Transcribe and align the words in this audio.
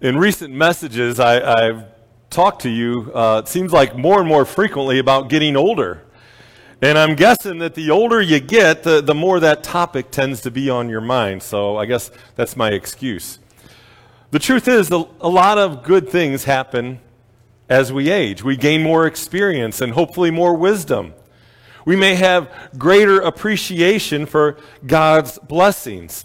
In 0.00 0.16
recent 0.16 0.54
messages, 0.54 1.18
I, 1.18 1.64
have 1.64 1.88
talked 2.30 2.62
to 2.62 2.68
you, 2.68 3.10
uh, 3.12 3.42
it 3.44 3.48
seems 3.48 3.72
like 3.72 3.96
more 3.96 4.20
and 4.20 4.28
more 4.28 4.44
frequently 4.44 5.00
about 5.00 5.28
getting 5.28 5.56
older. 5.56 6.04
And 6.80 6.96
I'm 6.96 7.16
guessing 7.16 7.58
that 7.58 7.74
the 7.74 7.90
older 7.90 8.22
you 8.22 8.38
get, 8.38 8.84
the, 8.84 9.00
the 9.00 9.14
more 9.14 9.40
that 9.40 9.64
topic 9.64 10.12
tends 10.12 10.40
to 10.42 10.52
be 10.52 10.70
on 10.70 10.88
your 10.88 11.00
mind. 11.00 11.42
So 11.42 11.76
I 11.76 11.86
guess 11.86 12.12
that's 12.36 12.56
my 12.56 12.70
excuse. 12.70 13.40
The 14.30 14.38
truth 14.38 14.68
is, 14.68 14.88
a, 14.92 15.04
a 15.20 15.28
lot 15.28 15.58
of 15.58 15.82
good 15.82 16.08
things 16.08 16.44
happen 16.44 17.00
as 17.68 17.92
we 17.92 18.08
age. 18.08 18.44
We 18.44 18.56
gain 18.56 18.84
more 18.84 19.04
experience 19.04 19.80
and 19.80 19.94
hopefully 19.94 20.30
more 20.30 20.54
wisdom. 20.54 21.12
We 21.84 21.96
may 21.96 22.14
have 22.14 22.70
greater 22.78 23.18
appreciation 23.18 24.26
for 24.26 24.58
God's 24.86 25.40
blessings. 25.40 26.24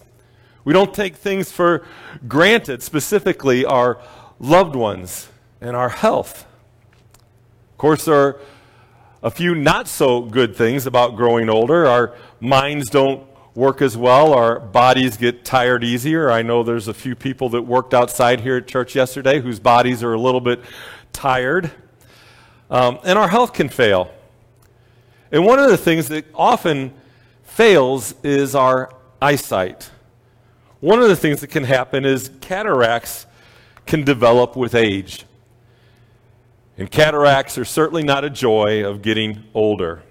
We 0.65 0.73
don't 0.73 0.93
take 0.93 1.15
things 1.15 1.51
for 1.51 1.85
granted, 2.27 2.81
specifically 2.81 3.65
our 3.65 3.99
loved 4.39 4.75
ones 4.75 5.29
and 5.59 5.75
our 5.75 5.89
health. 5.89 6.45
Of 7.71 7.77
course, 7.77 8.05
there 8.05 8.15
are 8.15 8.39
a 9.21 9.31
few 9.31 9.55
not 9.55 9.87
so 9.87 10.21
good 10.21 10.55
things 10.55 10.85
about 10.85 11.15
growing 11.15 11.49
older. 11.49 11.85
Our 11.85 12.13
minds 12.39 12.89
don't 12.89 13.27
work 13.55 13.81
as 13.81 13.95
well, 13.95 14.33
our 14.33 14.59
bodies 14.59 15.15
get 15.15 15.45
tired 15.45 15.83
easier. 15.83 16.31
I 16.31 16.41
know 16.41 16.63
there's 16.63 16.87
a 16.87 16.93
few 16.93 17.15
people 17.15 17.49
that 17.49 17.61
worked 17.61 17.93
outside 17.93 18.41
here 18.41 18.57
at 18.57 18.67
church 18.67 18.95
yesterday 18.95 19.39
whose 19.39 19.59
bodies 19.59 20.01
are 20.01 20.13
a 20.13 20.19
little 20.19 20.41
bit 20.41 20.61
tired. 21.11 21.71
Um, 22.69 22.99
and 23.03 23.19
our 23.19 23.27
health 23.27 23.53
can 23.53 23.69
fail. 23.69 24.11
And 25.31 25.45
one 25.45 25.59
of 25.59 25.69
the 25.69 25.77
things 25.77 26.07
that 26.07 26.25
often 26.33 26.93
fails 27.43 28.15
is 28.23 28.55
our 28.55 28.91
eyesight. 29.21 29.91
One 30.83 31.01
of 31.01 31.07
the 31.07 31.15
things 31.15 31.39
that 31.39 31.47
can 31.47 31.63
happen 31.63 32.03
is 32.03 32.29
cataracts 32.41 33.25
can 33.85 34.03
develop 34.03 34.57
with 34.57 34.75
age. 34.75 35.23
And 36.77 36.91
cataracts 36.91 37.57
are 37.57 37.63
certainly 37.63 38.03
not 38.03 38.25
a 38.25 38.29
joy 38.29 38.85
of 38.85 39.01
getting 39.01 39.45
older. 39.53 40.03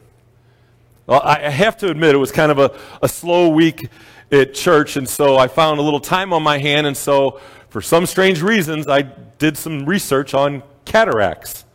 Well, 1.06 1.20
I 1.22 1.50
have 1.50 1.77
to 1.77 1.91
admit, 1.91 2.14
it 2.14 2.16
was 2.16 2.33
kind 2.33 2.50
of 2.50 2.58
a, 2.58 2.74
a 3.02 3.08
slow 3.11 3.50
week 3.50 3.91
at 4.30 4.55
church, 4.55 4.96
and 4.96 5.06
so 5.06 5.36
I 5.36 5.46
found 5.46 5.78
a 5.78 5.83
little 5.83 6.00
time 6.00 6.33
on 6.33 6.42
my 6.42 6.56
hand, 6.56 6.86
and 6.86 6.96
so 6.96 7.39
for 7.68 7.83
some 7.83 8.06
strange 8.06 8.41
reasons, 8.41 8.89
I 8.89 9.02
did 9.02 9.58
some 9.58 9.84
research 9.84 10.33
on 10.33 10.62
cataracts. 10.86 11.66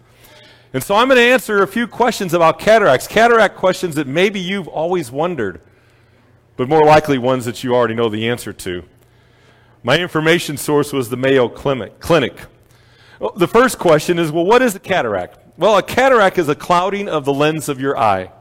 And 0.74 0.84
so 0.84 0.96
I'm 0.96 1.08
going 1.08 1.18
to 1.18 1.22
answer 1.22 1.62
a 1.62 1.68
few 1.68 1.86
questions 1.86 2.34
about 2.34 2.58
cataracts, 2.58 3.06
cataract 3.06 3.58
questions 3.58 3.94
that 3.94 4.08
maybe 4.08 4.40
you've 4.40 4.68
always 4.68 5.12
wondered 5.12 5.62
but 6.58 6.68
more 6.68 6.84
likely 6.84 7.20
ones 7.20 7.46
that 7.46 7.64
you 7.64 7.74
already 7.74 7.94
know 7.94 8.10
the 8.10 8.28
answer 8.28 8.52
to. 8.52 8.84
My 9.84 10.00
information 10.00 10.58
source 10.58 10.92
was 10.92 11.10
the 11.10 11.18
Mayo 11.18 11.48
Clinic. 11.48 12.42
The 13.36 13.48
first 13.48 13.80
question 13.80 14.20
is 14.20 14.32
well, 14.32 14.46
what 14.46 14.62
is 14.62 14.76
a 14.76 14.80
cataract? 14.80 15.40
Well, 15.58 15.78
a 15.78 15.84
cataract 15.84 16.38
is 16.38 16.50
a 16.50 16.56
clouding 16.56 17.10
of 17.10 17.26
the 17.26 17.34
lens 17.34 17.70
of 17.70 17.80
your 17.80 17.98
eye. 17.98 18.32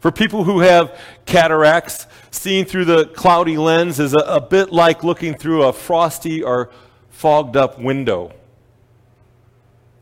For 0.00 0.12
people 0.12 0.44
who 0.44 0.60
have 0.60 0.98
cataracts, 1.26 2.06
seeing 2.30 2.64
through 2.64 2.84
the 2.84 3.06
cloudy 3.06 3.56
lens 3.56 3.98
is 3.98 4.14
a, 4.14 4.18
a 4.20 4.40
bit 4.40 4.72
like 4.72 5.02
looking 5.02 5.34
through 5.34 5.64
a 5.64 5.72
frosty 5.72 6.42
or 6.42 6.70
fogged 7.10 7.56
up 7.56 7.80
window. 7.80 8.32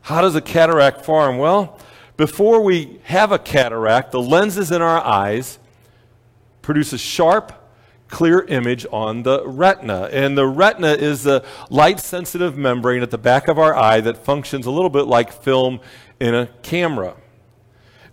How 0.01 0.21
does 0.21 0.35
a 0.35 0.41
cataract 0.41 1.03
form? 1.03 1.37
Well, 1.37 1.79
before 2.15 2.61
we 2.61 2.99
have 3.03 3.31
a 3.31 3.39
cataract, 3.39 4.11
the 4.11 4.21
lenses 4.21 4.71
in 4.71 4.81
our 4.81 5.03
eyes 5.03 5.59
produce 6.61 6.93
a 6.93 6.97
sharp, 6.97 7.53
clear 8.09 8.41
image 8.41 8.85
on 8.91 9.23
the 9.23 9.45
retina. 9.47 10.09
And 10.11 10.37
the 10.37 10.47
retina 10.47 10.93
is 10.93 11.23
the 11.23 11.43
light 11.69 11.99
sensitive 11.99 12.57
membrane 12.57 13.03
at 13.03 13.11
the 13.11 13.17
back 13.17 13.47
of 13.47 13.59
our 13.59 13.75
eye 13.75 14.01
that 14.01 14.23
functions 14.23 14.65
a 14.65 14.71
little 14.71 14.89
bit 14.89 15.07
like 15.07 15.31
film 15.31 15.79
in 16.19 16.33
a 16.33 16.47
camera. 16.61 17.15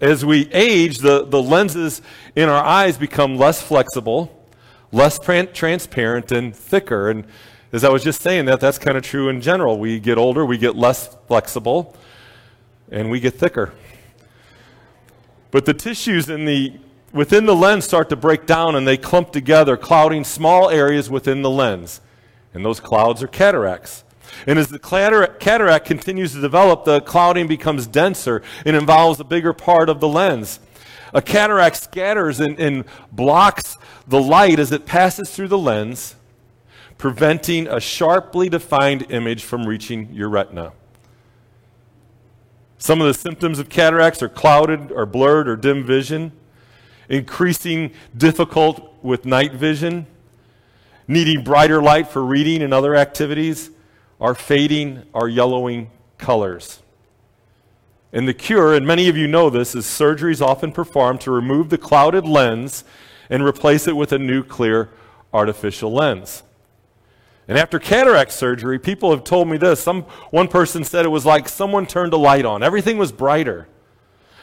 As 0.00 0.24
we 0.24 0.50
age, 0.52 0.98
the, 0.98 1.24
the 1.24 1.42
lenses 1.42 2.02
in 2.34 2.48
our 2.48 2.62
eyes 2.62 2.98
become 2.98 3.36
less 3.36 3.62
flexible, 3.62 4.46
less 4.92 5.18
transparent, 5.18 6.32
and 6.32 6.54
thicker. 6.54 7.10
And 7.10 7.24
as 7.72 7.84
I 7.84 7.88
was 7.88 8.02
just 8.02 8.20
saying 8.20 8.46
that, 8.46 8.60
that's 8.60 8.78
kind 8.78 8.96
of 8.96 9.02
true 9.02 9.28
in 9.28 9.40
general. 9.40 9.78
We 9.78 10.00
get 10.00 10.18
older, 10.18 10.44
we 10.44 10.58
get 10.58 10.76
less 10.76 11.16
flexible, 11.26 11.96
and 12.90 13.10
we 13.10 13.20
get 13.20 13.34
thicker. 13.34 13.72
But 15.50 15.64
the 15.64 15.74
tissues 15.74 16.28
in 16.28 16.44
the 16.44 16.74
within 17.14 17.46
the 17.46 17.54
lens 17.54 17.84
start 17.84 18.08
to 18.10 18.16
break 18.16 18.44
down 18.44 18.74
and 18.74 18.86
they 18.86 18.98
clump 18.98 19.30
together, 19.32 19.76
clouding 19.76 20.24
small 20.24 20.68
areas 20.68 21.08
within 21.08 21.40
the 21.40 21.48
lens. 21.48 22.00
And 22.52 22.64
those 22.64 22.80
clouds 22.80 23.22
are 23.22 23.28
cataracts. 23.28 24.04
And 24.46 24.58
as 24.58 24.68
the 24.68 24.80
cataract 25.38 25.86
continues 25.86 26.32
to 26.32 26.40
develop, 26.40 26.84
the 26.84 27.00
clouding 27.00 27.46
becomes 27.46 27.86
denser 27.86 28.42
and 28.66 28.76
involves 28.76 29.20
a 29.20 29.24
bigger 29.24 29.52
part 29.52 29.88
of 29.88 30.00
the 30.00 30.08
lens. 30.08 30.58
A 31.12 31.22
cataract 31.22 31.76
scatters 31.76 32.40
and, 32.40 32.58
and 32.58 32.84
blocks 33.12 33.76
the 34.08 34.20
light 34.20 34.58
as 34.58 34.72
it 34.72 34.84
passes 34.84 35.30
through 35.30 35.48
the 35.48 35.58
lens, 35.58 36.16
preventing 36.98 37.68
a 37.68 37.78
sharply 37.78 38.48
defined 38.48 39.06
image 39.10 39.44
from 39.44 39.66
reaching 39.66 40.12
your 40.12 40.28
retina. 40.28 40.72
Some 42.78 43.00
of 43.00 43.06
the 43.06 43.14
symptoms 43.14 43.60
of 43.60 43.68
cataracts 43.68 44.20
are 44.20 44.28
clouded 44.28 44.90
or 44.90 45.06
blurred 45.06 45.48
or 45.48 45.56
dim 45.56 45.84
vision 45.84 46.32
increasing 47.08 47.92
difficult 48.16 48.94
with 49.02 49.24
night 49.24 49.52
vision, 49.52 50.06
needing 51.06 51.44
brighter 51.44 51.82
light 51.82 52.08
for 52.08 52.24
reading 52.24 52.62
and 52.62 52.72
other 52.72 52.94
activities, 52.94 53.70
are 54.20 54.34
fading 54.34 55.02
or 55.12 55.28
yellowing 55.28 55.90
colors. 56.18 56.80
And 58.12 58.28
the 58.28 58.34
cure, 58.34 58.74
and 58.74 58.86
many 58.86 59.08
of 59.08 59.16
you 59.16 59.26
know 59.26 59.50
this, 59.50 59.74
is 59.74 59.86
surgery 59.86 60.32
is 60.32 60.40
often 60.40 60.70
performed 60.70 61.20
to 61.22 61.32
remove 61.32 61.68
the 61.68 61.78
clouded 61.78 62.24
lens 62.24 62.84
and 63.28 63.44
replace 63.44 63.88
it 63.88 63.96
with 63.96 64.12
a 64.12 64.18
new 64.18 64.44
clear 64.44 64.90
artificial 65.32 65.92
lens. 65.92 66.44
And 67.48 67.58
after 67.58 67.78
cataract 67.78 68.32
surgery, 68.32 68.78
people 68.78 69.10
have 69.10 69.24
told 69.24 69.48
me 69.48 69.56
this. 69.56 69.80
Some, 69.80 70.02
one 70.30 70.48
person 70.48 70.84
said 70.84 71.04
it 71.04 71.08
was 71.08 71.26
like 71.26 71.48
someone 71.48 71.86
turned 71.86 72.12
a 72.12 72.16
light 72.16 72.44
on. 72.44 72.62
Everything 72.62 72.96
was 72.96 73.12
brighter. 73.12 73.66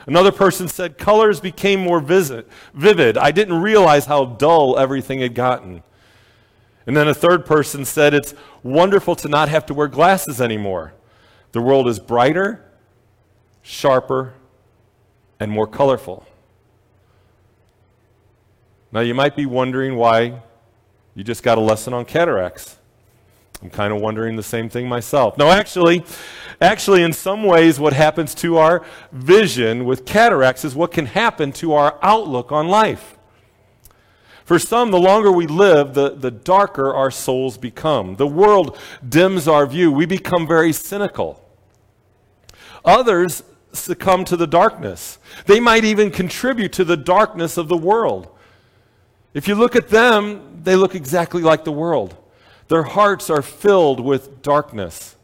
Another 0.08 0.32
person 0.32 0.68
said, 0.68 0.98
colors 0.98 1.40
became 1.40 1.80
more 1.80 2.00
visit, 2.00 2.48
vivid. 2.74 3.18
I 3.18 3.32
didn't 3.32 3.62
realize 3.62 4.06
how 4.06 4.26
dull 4.26 4.78
everything 4.78 5.20
had 5.20 5.36
gotten. 5.36 5.84
And 6.88 6.98
then 6.98 7.08
a 7.08 7.14
third 7.14 7.46
person 7.46 7.86
said, 7.86 8.14
It's 8.14 8.34
wonderful 8.64 9.16
to 9.18 9.28
not 9.28 9.50
have 9.50 9.66
to 9.68 9.74
wear 9.74 9.88
glasses 9.88 10.42
anymore. 10.42 10.94
The 11.52 11.62
world 11.62 11.88
is 11.88 12.00
brighter, 12.00 12.66
sharper, 13.62 14.34
and 15.40 15.52
more 15.52 15.68
colorful. 15.68 16.26
Now, 18.92 19.02
you 19.02 19.14
might 19.14 19.36
be 19.36 19.46
wondering 19.46 19.96
why 19.96 20.42
you 21.16 21.24
just 21.24 21.44
got 21.44 21.58
a 21.58 21.62
lesson 21.62 21.94
on 21.94 22.06
cataracts. 22.06 22.78
I'm 23.62 23.70
kind 23.70 23.94
of 23.94 24.02
wondering 24.02 24.36
the 24.36 24.44
same 24.44 24.70
thing 24.70 24.88
myself. 24.90 25.38
No, 25.38 25.52
actually, 25.52 26.04
actually, 26.60 27.04
in 27.04 27.14
some 27.14 27.44
ways, 27.44 27.80
what 27.80 27.94
happens 27.94 28.34
to 28.36 28.58
our 28.58 28.84
vision 29.12 29.86
with 29.86 30.06
cataracts 30.06 30.66
is 30.66 30.76
what 30.76 30.92
can 30.92 31.06
happen 31.06 31.52
to 31.54 31.74
our 31.74 32.00
outlook 32.02 32.52
on 32.52 32.68
life. 32.68 33.18
For 34.44 34.58
some, 34.58 34.92
the 34.92 35.00
longer 35.00 35.32
we 35.32 35.48
live, 35.48 35.94
the, 35.94 36.10
the 36.10 36.32
darker 36.32 36.94
our 36.94 37.12
souls 37.12 37.58
become. 37.58 38.16
The 38.16 38.28
world 38.28 38.78
dims 39.08 39.48
our 39.48 39.66
view. 39.66 39.92
We 39.92 40.06
become 40.06 40.48
very 40.48 40.74
cynical. 40.74 41.40
Others 42.84 43.44
succumb 43.74 44.26
to 44.26 44.36
the 44.36 44.48
darkness. 44.48 45.20
They 45.46 45.60
might 45.60 45.86
even 45.86 46.12
contribute 46.12 46.74
to 46.74 46.84
the 46.84 46.98
darkness 46.98 47.58
of 47.58 47.68
the 47.68 47.78
world. 47.78 48.28
If 49.34 49.48
you 49.48 49.56
look 49.56 49.76
at 49.76 49.90
them, 49.90 50.62
they 50.64 50.76
look 50.76 50.96
exactly 50.96 51.44
like 51.44 51.64
the 51.64 51.72
world. 51.72 52.18
Their 52.72 52.84
hearts 52.84 53.30
are 53.30 53.42
filled 53.42 54.00
with 54.00 54.42
darkness. 54.42 55.18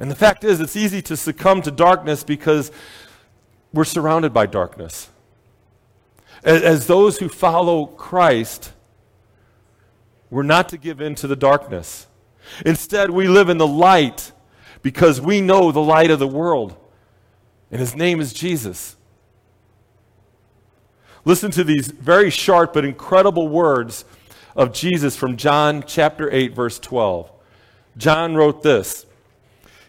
And 0.00 0.10
the 0.10 0.16
fact 0.16 0.42
is, 0.42 0.58
it's 0.58 0.74
easy 0.74 1.00
to 1.02 1.16
succumb 1.16 1.62
to 1.62 1.70
darkness 1.70 2.24
because 2.24 2.72
we're 3.72 3.84
surrounded 3.84 4.34
by 4.34 4.46
darkness. 4.46 5.10
As, 6.42 6.88
those 6.88 7.18
who 7.18 7.28
follow 7.28 7.86
Christ, 7.86 8.72
we're 10.28 10.42
not 10.42 10.70
to 10.70 10.76
give 10.76 11.00
in 11.00 11.14
to 11.14 11.28
the 11.28 11.36
darkness. 11.36 12.08
Instead, 12.66 13.12
we 13.12 13.28
live 13.28 13.48
in 13.48 13.58
the 13.58 13.66
light 13.66 14.32
because 14.82 15.20
we 15.20 15.40
know 15.40 15.70
the 15.70 15.78
light 15.78 16.10
of 16.10 16.18
the 16.18 16.26
world, 16.26 16.74
and 17.70 17.78
his 17.78 17.94
name 17.94 18.20
is 18.20 18.32
Jesus. 18.32 18.96
Listen 21.24 21.52
to 21.52 21.62
these 21.62 21.92
very 21.92 22.28
sharp 22.28 22.72
but 22.72 22.84
incredible 22.84 23.46
words 23.46 24.04
of 24.58 24.72
Jesus 24.72 25.14
from 25.16 25.36
John 25.36 25.84
chapter 25.86 26.30
8, 26.30 26.52
verse 26.52 26.80
12. 26.80 27.30
John 27.96 28.34
wrote 28.34 28.64
this. 28.64 29.06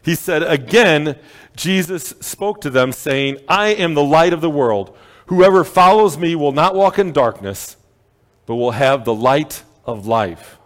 He 0.03 0.13
said, 0.13 0.43
Again, 0.43 1.17
Jesus 1.55 2.13
spoke 2.21 2.61
to 2.61 2.69
them, 2.69 2.91
saying, 2.91 3.37
I 3.47 3.69
am 3.69 3.95
the 3.95 4.03
light 4.03 4.31
of 4.31 4.41
the 4.41 4.49
world. 4.49 4.95
Whoever 5.25 5.63
follows 5.63 6.19
me 6.19 6.35
will 6.35 6.51
not 6.51 6.75
walk 6.75 6.99
in 6.99 7.11
darkness, 7.11 7.77
but 8.45 8.55
will 8.55 8.71
have 8.71 9.05
the 9.05 9.13
light 9.13 9.63
of 9.85 10.05
life. 10.05 10.59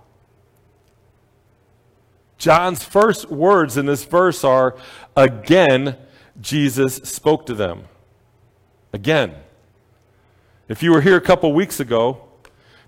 John's 2.38 2.84
first 2.84 3.32
words 3.32 3.78
in 3.78 3.86
this 3.86 4.04
verse 4.04 4.44
are, 4.44 4.76
Again, 5.16 5.96
Jesus 6.42 6.96
spoke 6.98 7.46
to 7.46 7.54
them. 7.54 7.86
Again. 8.92 9.36
If 10.68 10.84
you 10.84 10.92
were 10.92 11.02
here 11.02 11.16
a 11.16 11.22
couple 11.22 11.54
weeks 11.54 11.80
ago, 11.80 12.33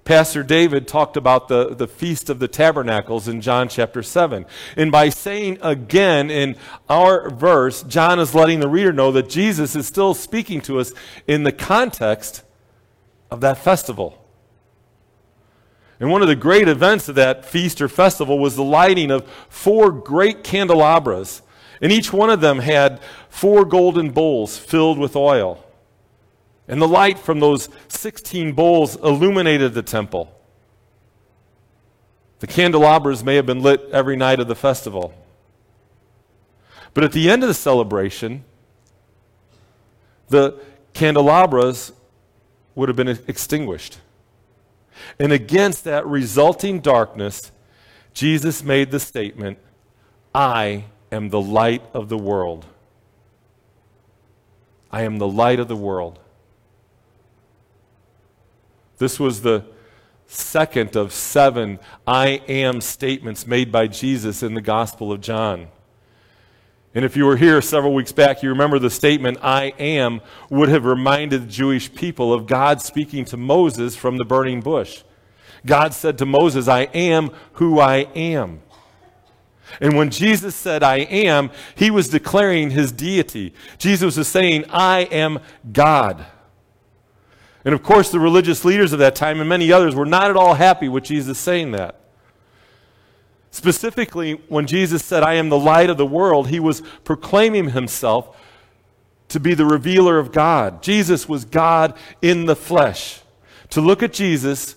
Pastor 0.05 0.43
David 0.43 0.87
talked 0.87 1.17
about 1.17 1.47
the, 1.47 1.73
the 1.73 1.87
Feast 1.87 2.29
of 2.29 2.37
the 2.37 2.47
Tabernacles 2.47 3.27
in 3.27 3.41
John 3.41 3.67
chapter 3.67 4.03
7. 4.03 4.45
And 4.77 4.91
by 4.91 5.09
saying 5.09 5.57
again 5.63 6.29
in 6.29 6.57
our 6.87 7.31
verse, 7.31 7.81
John 7.81 8.19
is 8.19 8.35
letting 8.35 8.59
the 8.59 8.69
reader 8.69 8.93
know 8.93 9.11
that 9.11 9.27
Jesus 9.27 9.75
is 9.75 9.87
still 9.87 10.13
speaking 10.13 10.61
to 10.61 10.79
us 10.79 10.93
in 11.25 11.41
the 11.41 11.51
context 11.51 12.43
of 13.31 13.41
that 13.41 13.57
festival. 13.57 14.23
And 15.99 16.11
one 16.11 16.21
of 16.21 16.27
the 16.27 16.35
great 16.35 16.67
events 16.67 17.09
of 17.09 17.15
that 17.15 17.43
feast 17.43 17.81
or 17.81 17.87
festival 17.87 18.37
was 18.37 18.55
the 18.55 18.63
lighting 18.63 19.09
of 19.09 19.27
four 19.49 19.91
great 19.91 20.43
candelabras. 20.43 21.41
And 21.81 21.91
each 21.91 22.13
one 22.13 22.29
of 22.29 22.41
them 22.41 22.59
had 22.59 22.99
four 23.27 23.65
golden 23.65 24.11
bowls 24.11 24.55
filled 24.55 24.99
with 24.99 25.15
oil. 25.15 25.65
And 26.67 26.81
the 26.81 26.87
light 26.87 27.19
from 27.19 27.39
those 27.39 27.69
16 27.89 28.53
bowls 28.53 28.95
illuminated 28.95 29.73
the 29.73 29.83
temple. 29.83 30.31
The 32.39 32.47
candelabras 32.47 33.23
may 33.23 33.35
have 33.35 33.45
been 33.45 33.61
lit 33.61 33.87
every 33.91 34.15
night 34.15 34.39
of 34.39 34.47
the 34.47 34.55
festival. 34.55 35.13
But 36.93 37.03
at 37.03 37.11
the 37.11 37.29
end 37.29 37.43
of 37.43 37.47
the 37.47 37.53
celebration, 37.53 38.43
the 40.29 40.59
candelabras 40.93 41.91
would 42.73 42.89
have 42.89 42.95
been 42.95 43.07
extinguished. 43.27 43.99
And 45.19 45.31
against 45.31 45.83
that 45.83 46.05
resulting 46.05 46.79
darkness, 46.79 47.51
Jesus 48.13 48.63
made 48.63 48.91
the 48.91 48.99
statement, 48.99 49.59
I 50.33 50.85
am 51.11 51.29
the 51.29 51.41
light 51.41 51.83
of 51.93 52.09
the 52.09 52.17
world. 52.17 52.65
I 54.91 55.03
am 55.03 55.17
the 55.17 55.27
light 55.27 55.59
of 55.59 55.67
the 55.67 55.75
world. 55.75 56.19
This 58.97 59.19
was 59.19 59.41
the 59.41 59.65
second 60.27 60.95
of 60.95 61.13
seven 61.13 61.79
I 62.07 62.41
am 62.47 62.81
statements 62.81 63.45
made 63.45 63.71
by 63.71 63.87
Jesus 63.87 64.41
in 64.41 64.53
the 64.53 64.61
Gospel 64.61 65.11
of 65.11 65.21
John. 65.21 65.67
And 66.93 67.03
if 67.03 67.17
you 67.17 67.25
were 67.25 67.35
here 67.35 67.61
several 67.61 67.93
weeks 67.93 68.13
back, 68.13 68.41
you 68.41 68.49
remember 68.49 68.79
the 68.79 68.89
statement, 68.89 69.37
I 69.41 69.73
am, 69.77 70.21
would 70.49 70.69
have 70.69 70.85
reminded 70.85 71.43
the 71.43 71.51
Jewish 71.51 71.93
people 71.93 72.33
of 72.33 72.47
God 72.47 72.81
speaking 72.81 73.25
to 73.25 73.37
Moses 73.37 73.97
from 73.97 74.17
the 74.17 74.23
burning 74.23 74.61
bush. 74.61 75.03
God 75.65 75.93
said 75.93 76.17
to 76.19 76.25
Moses, 76.25 76.69
I 76.69 76.83
am 76.93 77.31
who 77.53 77.81
I 77.81 78.07
am. 78.15 78.61
And 79.81 79.97
when 79.97 80.09
Jesus 80.09 80.55
said, 80.55 80.83
I 80.83 80.99
am, 80.99 81.49
he 81.75 81.91
was 81.91 82.07
declaring 82.07 82.69
his 82.69 82.93
deity. 82.93 83.53
Jesus 83.77 84.15
was 84.15 84.27
saying, 84.29 84.63
I 84.69 85.01
am 85.11 85.39
God. 85.73 86.25
And 87.65 87.73
of 87.73 87.81
course, 87.81 88.11
the 88.11 88.19
religious 88.19 88.63
leaders 88.63 88.93
of 88.93 88.99
that 88.99 89.15
time 89.15 89.39
and 89.39 89.49
many 89.49 89.71
others 89.71 89.95
were 89.95 90.05
not 90.05 90.29
at 90.29 90.37
all 90.37 90.53
happy 90.53 90.87
with 90.87 91.03
Jesus 91.03 91.39
saying 91.39 91.71
that. 91.71 91.99
Specifically, 93.49 94.33
when 94.49 94.67
Jesus 94.67 95.03
said, 95.03 95.23
I 95.23 95.33
am 95.33 95.49
the 95.49 95.57
light 95.57 95.89
of 95.89 95.97
the 95.97 96.05
world, 96.05 96.49
he 96.49 96.59
was 96.59 96.83
proclaiming 97.03 97.71
himself 97.71 98.37
to 99.29 99.39
be 99.39 99.55
the 99.55 99.65
revealer 99.65 100.19
of 100.19 100.31
God. 100.31 100.83
Jesus 100.83 101.27
was 101.27 101.43
God 101.43 101.97
in 102.21 102.45
the 102.45 102.55
flesh. 102.55 103.21
To 103.71 103.81
look 103.81 104.03
at 104.03 104.13
Jesus 104.13 104.75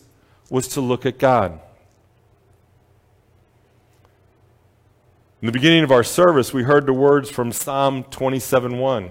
was 0.49 0.67
to 0.69 0.81
look 0.81 1.05
at 1.05 1.19
God. 1.19 1.61
In 5.43 5.46
the 5.46 5.52
beginning 5.52 5.85
of 5.85 5.93
our 5.93 6.02
service, 6.02 6.55
we 6.55 6.62
heard 6.62 6.87
the 6.87 6.93
words 6.94 7.29
from 7.29 7.52
Psalm 7.52 8.05
27:1. 8.05 9.11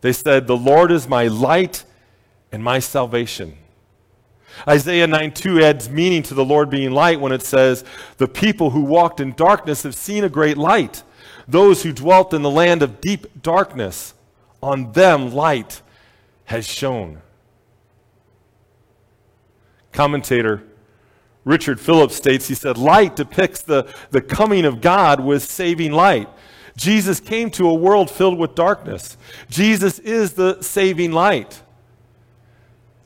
They 0.00 0.12
said, 0.12 0.46
"The 0.46 0.56
Lord 0.56 0.90
is 0.90 1.06
my 1.06 1.26
light 1.26 1.84
and 2.52 2.62
my 2.62 2.78
salvation. 2.78 3.56
Isaiah 4.66 5.06
9 5.06 5.32
2 5.32 5.62
adds 5.62 5.88
meaning 5.88 6.22
to 6.24 6.34
the 6.34 6.44
Lord 6.44 6.70
being 6.70 6.90
light 6.90 7.20
when 7.20 7.32
it 7.32 7.42
says, 7.42 7.84
The 8.16 8.28
people 8.28 8.70
who 8.70 8.80
walked 8.80 9.20
in 9.20 9.32
darkness 9.34 9.84
have 9.84 9.94
seen 9.94 10.24
a 10.24 10.28
great 10.28 10.56
light. 10.56 11.02
Those 11.46 11.82
who 11.82 11.92
dwelt 11.92 12.34
in 12.34 12.42
the 12.42 12.50
land 12.50 12.82
of 12.82 13.00
deep 13.00 13.42
darkness, 13.42 14.14
on 14.62 14.92
them 14.92 15.32
light 15.32 15.82
has 16.44 16.66
shone. 16.66 17.22
Commentator 19.92 20.62
Richard 21.44 21.80
Phillips 21.80 22.16
states, 22.16 22.48
he 22.48 22.54
said, 22.54 22.76
Light 22.76 23.16
depicts 23.16 23.62
the, 23.62 23.92
the 24.10 24.20
coming 24.20 24.64
of 24.64 24.80
God 24.80 25.20
with 25.20 25.42
saving 25.42 25.92
light. 25.92 26.28
Jesus 26.76 27.18
came 27.18 27.50
to 27.52 27.68
a 27.68 27.74
world 27.74 28.10
filled 28.10 28.38
with 28.38 28.54
darkness. 28.54 29.16
Jesus 29.48 29.98
is 29.98 30.34
the 30.34 30.62
saving 30.62 31.12
light. 31.12 31.62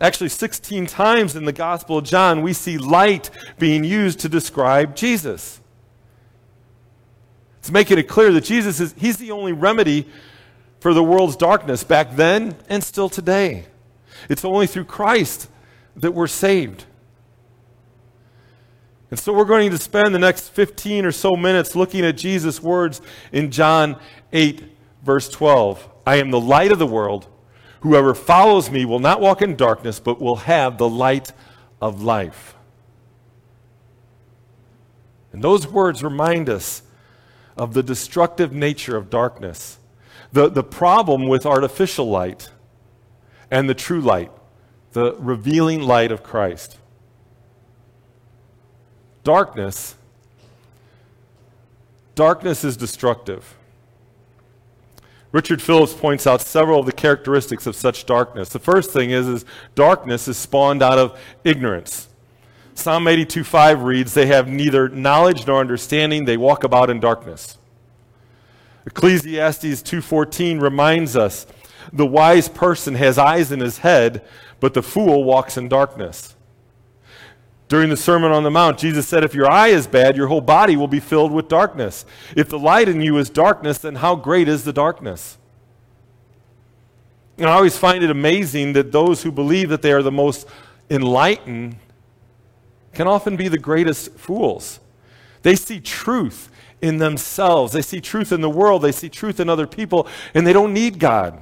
Actually, 0.01 0.29
16 0.29 0.87
times 0.87 1.37
in 1.37 1.45
the 1.45 1.53
Gospel 1.53 1.99
of 1.99 2.05
John, 2.05 2.43
we 2.43 2.53
see 2.53 2.79
light 2.79 3.31
being 3.59 3.85
used 3.85 4.21
to 4.21 4.29
describe 4.29 4.97
Jesus. 4.97 5.61
It's 7.61 7.71
making 7.71 7.99
it 7.99 8.09
clear 8.09 8.33
that 8.33 8.45
Jesus 8.45 8.81
is 8.81 8.95
he's 8.99 9.17
the 9.17 9.31
only 9.31 9.53
remedy 9.53 10.07
for 10.81 10.93
the 10.93 11.03
world's 11.03 11.37
darkness 11.37 11.83
back 11.83 12.15
then 12.15 12.57
and 12.69 12.85
still 12.85 13.09
today. 13.09 13.65
It's 14.29 14.45
only 14.45 14.67
through 14.67 14.85
Christ 14.85 15.49
that 15.97 16.13
we're 16.13 16.27
saved. 16.27 16.85
And 19.11 19.19
so 19.19 19.33
we're 19.33 19.45
going 19.45 19.71
to 19.71 19.79
spend 19.79 20.15
the 20.15 20.19
next 20.19 20.49
15 20.51 21.07
or 21.07 21.13
so 21.13 21.37
minutes 21.37 21.77
looking 21.77 22.05
at 22.05 22.17
Jesus' 22.17 22.61
words 22.61 23.01
in 23.33 23.51
John 23.51 23.97
8, 24.33 24.63
verse 25.03 25.31
12. 25.31 25.89
I 26.07 26.17
am 26.17 26.31
the 26.31 26.41
light 26.41 26.73
of 26.73 26.79
the 26.79 26.87
world. 26.87 27.29
Whoever 27.85 28.15
follows 28.15 28.71
me 28.71 28.87
will 28.87 28.99
not 28.99 29.21
walk 29.21 29.43
in 29.43 29.57
darkness, 29.57 30.01
but 30.01 30.19
will 30.19 30.37
have 30.37 30.79
the 30.79 30.89
light 30.89 31.33
of 31.83 32.03
life. 32.03 32.55
And 35.35 35.45
those 35.45 35.67
words 35.67 36.03
remind 36.03 36.49
us 36.49 36.81
of 37.59 37.75
the 37.75 37.83
destructive 37.83 38.55
nature 38.55 38.97
of 38.97 39.11
darkness, 39.11 39.79
the, 40.33 40.49
the 40.49 40.65
problem 40.65 41.29
with 41.29 41.45
artificial 41.45 42.09
light 42.09 42.49
and 43.51 43.69
the 43.69 43.75
true 43.75 44.01
light, 44.01 44.33
the 44.93 45.15
revealing 45.17 45.83
light 45.83 46.11
of 46.11 46.23
Christ. 46.23 46.79
Darkness, 49.25 49.95
darkness 52.15 52.65
is 52.65 52.79
destructive. 52.79 53.59
Richard 55.35 55.61
Phillips 55.61 55.93
points 55.93 56.29
out 56.29 56.41
several 56.41 56.79
of 56.79 56.87
the 56.87 56.93
characteristics 56.93 57.67
of 57.67 57.75
such 57.75 58.07
darkness. 58.07 58.51
The 58.51 58.61
first 58.61 58.93
thing 58.93 59.11
is, 59.11 59.27
is 59.27 59.45
darkness 59.75 60.29
is 60.29 60.37
spawned 60.37 60.81
out 60.81 60.97
of 60.97 61.19
ignorance. 61.43 62.07
Psalm 62.75 63.09
82:5 63.09 63.83
reads, 63.83 64.15
They 64.15 64.27
have 64.27 64.47
neither 64.47 64.89
knowledge 64.89 65.45
nor 65.45 65.59
understanding, 65.59 66.25
they 66.25 66.37
walk 66.37 66.63
about 66.63 66.89
in 66.89 67.01
darkness. 67.01 67.59
Ecclesiastes 68.87 69.83
2:14 69.83 70.61
reminds 70.61 71.17
us, 71.17 71.49
the 71.93 72.07
wise 72.07 72.49
person 72.49 72.95
has 72.95 73.19
eyes 73.19 73.51
in 73.51 73.59
his 73.59 73.79
head, 73.79 74.23
but 74.61 74.73
the 74.73 74.85
fool 74.85 75.25
walks 75.25 75.57
in 75.57 75.69
darkness. 75.69 76.34
During 77.69 77.89
the 77.89 77.97
Sermon 77.97 78.31
on 78.31 78.43
the 78.43 78.51
Mount, 78.51 78.79
Jesus 78.79 79.09
said, 79.09 79.25
If 79.25 79.35
your 79.35 79.51
eye 79.51 79.69
is 79.69 79.87
bad, 79.87 80.17
your 80.17 80.27
whole 80.27 80.43
body 80.43 80.77
will 80.77 80.89
be 80.89 81.01
filled 81.01 81.33
with 81.33 81.49
darkness. 81.49 82.05
If 82.37 82.49
the 82.49 82.59
light 82.59 82.89
in 82.89 83.01
you 83.01 83.17
is 83.17 83.31
darkness, 83.31 83.79
then 83.79 83.97
how 83.97 84.17
great 84.17 84.49
is 84.49 84.65
the 84.65 84.73
darkness? 84.73 85.39
And 87.39 87.47
I 87.49 87.55
always 87.55 87.77
find 87.77 88.05
it 88.05 88.11
amazing 88.11 88.75
that 88.75 88.93
those 88.93 89.23
who 89.23 89.33
believe 89.33 89.71
that 89.71 89.83
they 89.83 89.93
are 89.93 90.03
the 90.03 90.13
most 90.13 90.47
enlightened 90.91 91.77
can 92.93 93.09
often 93.09 93.37
be 93.37 93.49
the 93.49 93.59
greatest 93.59 94.13
fools. 94.13 94.79
They 95.43 95.57
see 95.57 95.81
truth 95.81 96.51
in 96.81 96.99
themselves, 96.99 97.73
they 97.73 97.83
see 97.83 98.01
truth 98.01 98.31
in 98.31 98.43
the 98.43 98.51
world, 98.51 98.83
they 98.83 98.93
see 98.93 99.09
truth 99.09 99.41
in 99.41 99.49
other 99.49 99.67
people, 99.67 100.07
and 100.35 100.47
they 100.47 100.53
don't 100.53 100.75
need 100.75 100.99
God. 100.99 101.41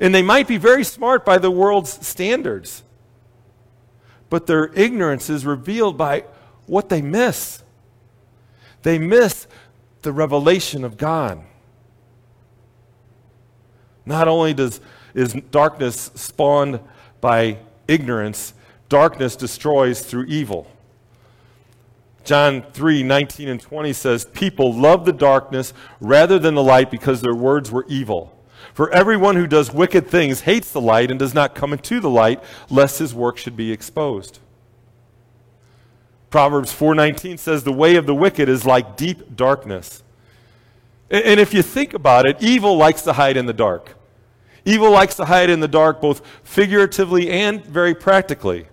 And 0.00 0.14
they 0.14 0.22
might 0.22 0.46
be 0.46 0.56
very 0.56 0.84
smart 0.84 1.24
by 1.24 1.38
the 1.38 1.50
world's 1.50 2.06
standards 2.06 2.84
but 4.30 4.46
their 4.46 4.72
ignorance 4.74 5.30
is 5.30 5.46
revealed 5.46 5.96
by 5.96 6.24
what 6.66 6.88
they 6.88 7.02
miss. 7.02 7.62
They 8.82 8.98
miss 8.98 9.46
the 10.02 10.12
revelation 10.12 10.84
of 10.84 10.96
God. 10.96 11.42
Not 14.04 14.28
only 14.28 14.54
does 14.54 14.80
is 15.14 15.34
darkness 15.50 16.10
spawned 16.14 16.80
by 17.20 17.58
ignorance, 17.88 18.54
darkness 18.88 19.34
destroys 19.36 20.00
through 20.02 20.24
evil. 20.26 20.70
John 22.24 22.62
3 22.72 23.02
19 23.02 23.48
and 23.48 23.60
20 23.60 23.92
says, 23.92 24.24
People 24.26 24.72
love 24.72 25.04
the 25.04 25.12
darkness 25.12 25.72
rather 26.00 26.38
than 26.38 26.54
the 26.54 26.62
light 26.62 26.90
because 26.90 27.20
their 27.20 27.34
words 27.34 27.70
were 27.70 27.86
evil. 27.88 28.37
For 28.78 28.88
everyone 28.92 29.34
who 29.34 29.48
does 29.48 29.74
wicked 29.74 30.06
things 30.06 30.42
hates 30.42 30.70
the 30.70 30.80
light 30.80 31.10
and 31.10 31.18
does 31.18 31.34
not 31.34 31.56
come 31.56 31.72
into 31.72 31.98
the 31.98 32.08
light, 32.08 32.40
lest 32.70 33.00
his 33.00 33.12
work 33.12 33.36
should 33.36 33.56
be 33.56 33.72
exposed. 33.72 34.38
Proverbs 36.30 36.72
4:19 36.72 37.38
says 37.38 37.64
the 37.64 37.72
way 37.72 37.96
of 37.96 38.06
the 38.06 38.14
wicked 38.14 38.48
is 38.48 38.64
like 38.64 38.96
deep 38.96 39.34
darkness. 39.34 40.04
And 41.10 41.40
if 41.40 41.52
you 41.52 41.60
think 41.60 41.92
about 41.92 42.24
it, 42.24 42.36
evil 42.38 42.76
likes 42.76 43.02
to 43.02 43.14
hide 43.14 43.36
in 43.36 43.46
the 43.46 43.52
dark. 43.52 43.96
Evil 44.64 44.92
likes 44.92 45.16
to 45.16 45.24
hide 45.24 45.50
in 45.50 45.58
the 45.58 45.66
dark 45.66 46.00
both 46.00 46.22
figuratively 46.44 47.32
and 47.32 47.66
very 47.66 47.96
practically. 47.96 48.68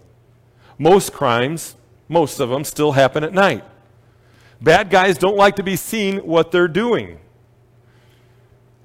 Most 0.77 1.13
crimes, 1.13 1.77
most 2.07 2.39
of 2.39 2.50
them, 2.50 2.63
still 2.63 2.91
happen 2.91 3.24
at 3.24 3.33
night. 3.33 3.63
Bad 4.62 4.91
guys 4.91 5.17
don't 5.17 5.35
like 5.35 5.55
to 5.55 5.63
be 5.63 5.75
seen 5.75 6.19
what 6.19 6.51
they're 6.51 6.67
doing. 6.67 7.17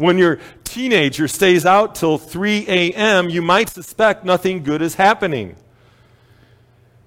When 0.01 0.17
your 0.17 0.39
teenager 0.65 1.29
stays 1.29 1.67
out 1.67 1.95
till 1.95 2.17
3 2.17 2.65
a.m., 2.69 3.29
you 3.29 3.43
might 3.43 3.69
suspect 3.69 4.25
nothing 4.25 4.63
good 4.63 4.81
is 4.81 4.95
happening. 4.95 5.57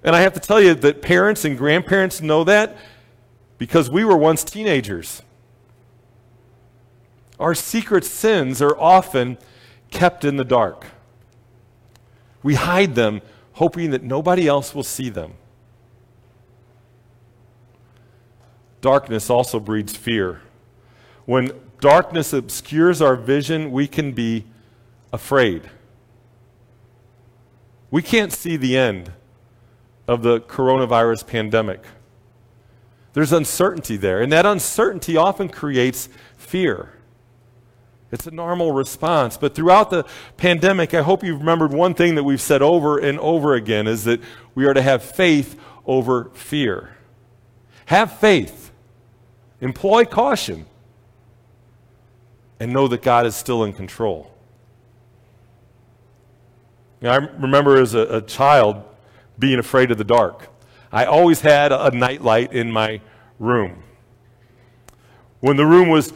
And 0.04 0.14
I 0.14 0.20
have 0.20 0.32
to 0.34 0.38
tell 0.38 0.60
you 0.60 0.74
that 0.74 1.02
parents 1.02 1.44
and 1.44 1.58
grandparents 1.58 2.20
know 2.20 2.44
that 2.44 2.76
because 3.58 3.90
we 3.90 4.04
were 4.04 4.16
once 4.16 4.44
teenagers. 4.44 5.22
Our 7.40 7.56
secret 7.56 8.04
sins 8.04 8.62
are 8.62 8.78
often 8.78 9.38
kept 9.90 10.24
in 10.24 10.36
the 10.36 10.44
dark. 10.44 10.86
We 12.44 12.54
hide 12.54 12.94
them, 12.94 13.22
hoping 13.54 13.90
that 13.90 14.04
nobody 14.04 14.46
else 14.46 14.72
will 14.72 14.84
see 14.84 15.08
them. 15.08 15.32
Darkness 18.80 19.30
also 19.30 19.58
breeds 19.58 19.96
fear. 19.96 20.42
When 21.24 21.50
darkness 21.80 22.32
obscures 22.32 23.00
our 23.02 23.16
vision, 23.16 23.70
we 23.70 23.86
can 23.86 24.12
be 24.12 24.44
afraid. 25.12 25.70
We 27.90 28.02
can't 28.02 28.32
see 28.32 28.56
the 28.56 28.76
end 28.76 29.12
of 30.08 30.22
the 30.22 30.40
coronavirus 30.40 31.26
pandemic. 31.26 31.84
There's 33.12 33.32
uncertainty 33.32 33.96
there, 33.96 34.20
and 34.20 34.32
that 34.32 34.44
uncertainty 34.44 35.16
often 35.16 35.48
creates 35.48 36.08
fear. 36.36 36.94
It's 38.10 38.26
a 38.26 38.30
normal 38.30 38.72
response. 38.72 39.36
But 39.36 39.54
throughout 39.54 39.90
the 39.90 40.04
pandemic, 40.36 40.94
I 40.94 41.02
hope 41.02 41.24
you've 41.24 41.40
remembered 41.40 41.72
one 41.72 41.94
thing 41.94 42.14
that 42.16 42.24
we've 42.24 42.40
said 42.40 42.62
over 42.62 42.98
and 42.98 43.18
over 43.18 43.54
again 43.54 43.86
is 43.86 44.04
that 44.04 44.20
we 44.54 44.66
are 44.66 44.74
to 44.74 44.82
have 44.82 45.02
faith 45.02 45.58
over 45.86 46.30
fear. 46.34 46.96
Have 47.86 48.18
faith, 48.18 48.72
employ 49.60 50.04
caution, 50.04 50.66
and 52.64 52.72
know 52.72 52.88
that 52.88 53.02
God 53.02 53.26
is 53.26 53.36
still 53.36 53.62
in 53.64 53.74
control. 53.74 54.32
I 57.02 57.16
remember 57.16 57.78
as 57.78 57.92
a, 57.92 58.16
a, 58.16 58.22
child 58.22 58.82
being 59.38 59.58
afraid 59.58 59.90
of 59.90 59.98
the 59.98 60.04
dark. 60.04 60.48
I 60.90 61.04
always 61.04 61.42
had 61.42 61.72
a, 61.72 61.88
a 61.88 61.90
nightlight 61.90 62.54
in 62.54 62.72
my 62.72 63.02
room. 63.38 63.82
When 65.40 65.58
the 65.58 65.66
room 65.66 65.90
was 65.90 66.14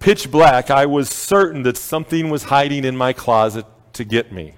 pitch 0.00 0.28
black, 0.28 0.72
I 0.72 0.86
was 0.86 1.08
certain 1.08 1.62
that 1.62 1.76
something 1.76 2.30
was 2.30 2.42
hiding 2.42 2.84
in 2.84 2.96
my 2.96 3.12
closet 3.12 3.64
to 3.92 4.02
get 4.02 4.32
me. 4.32 4.54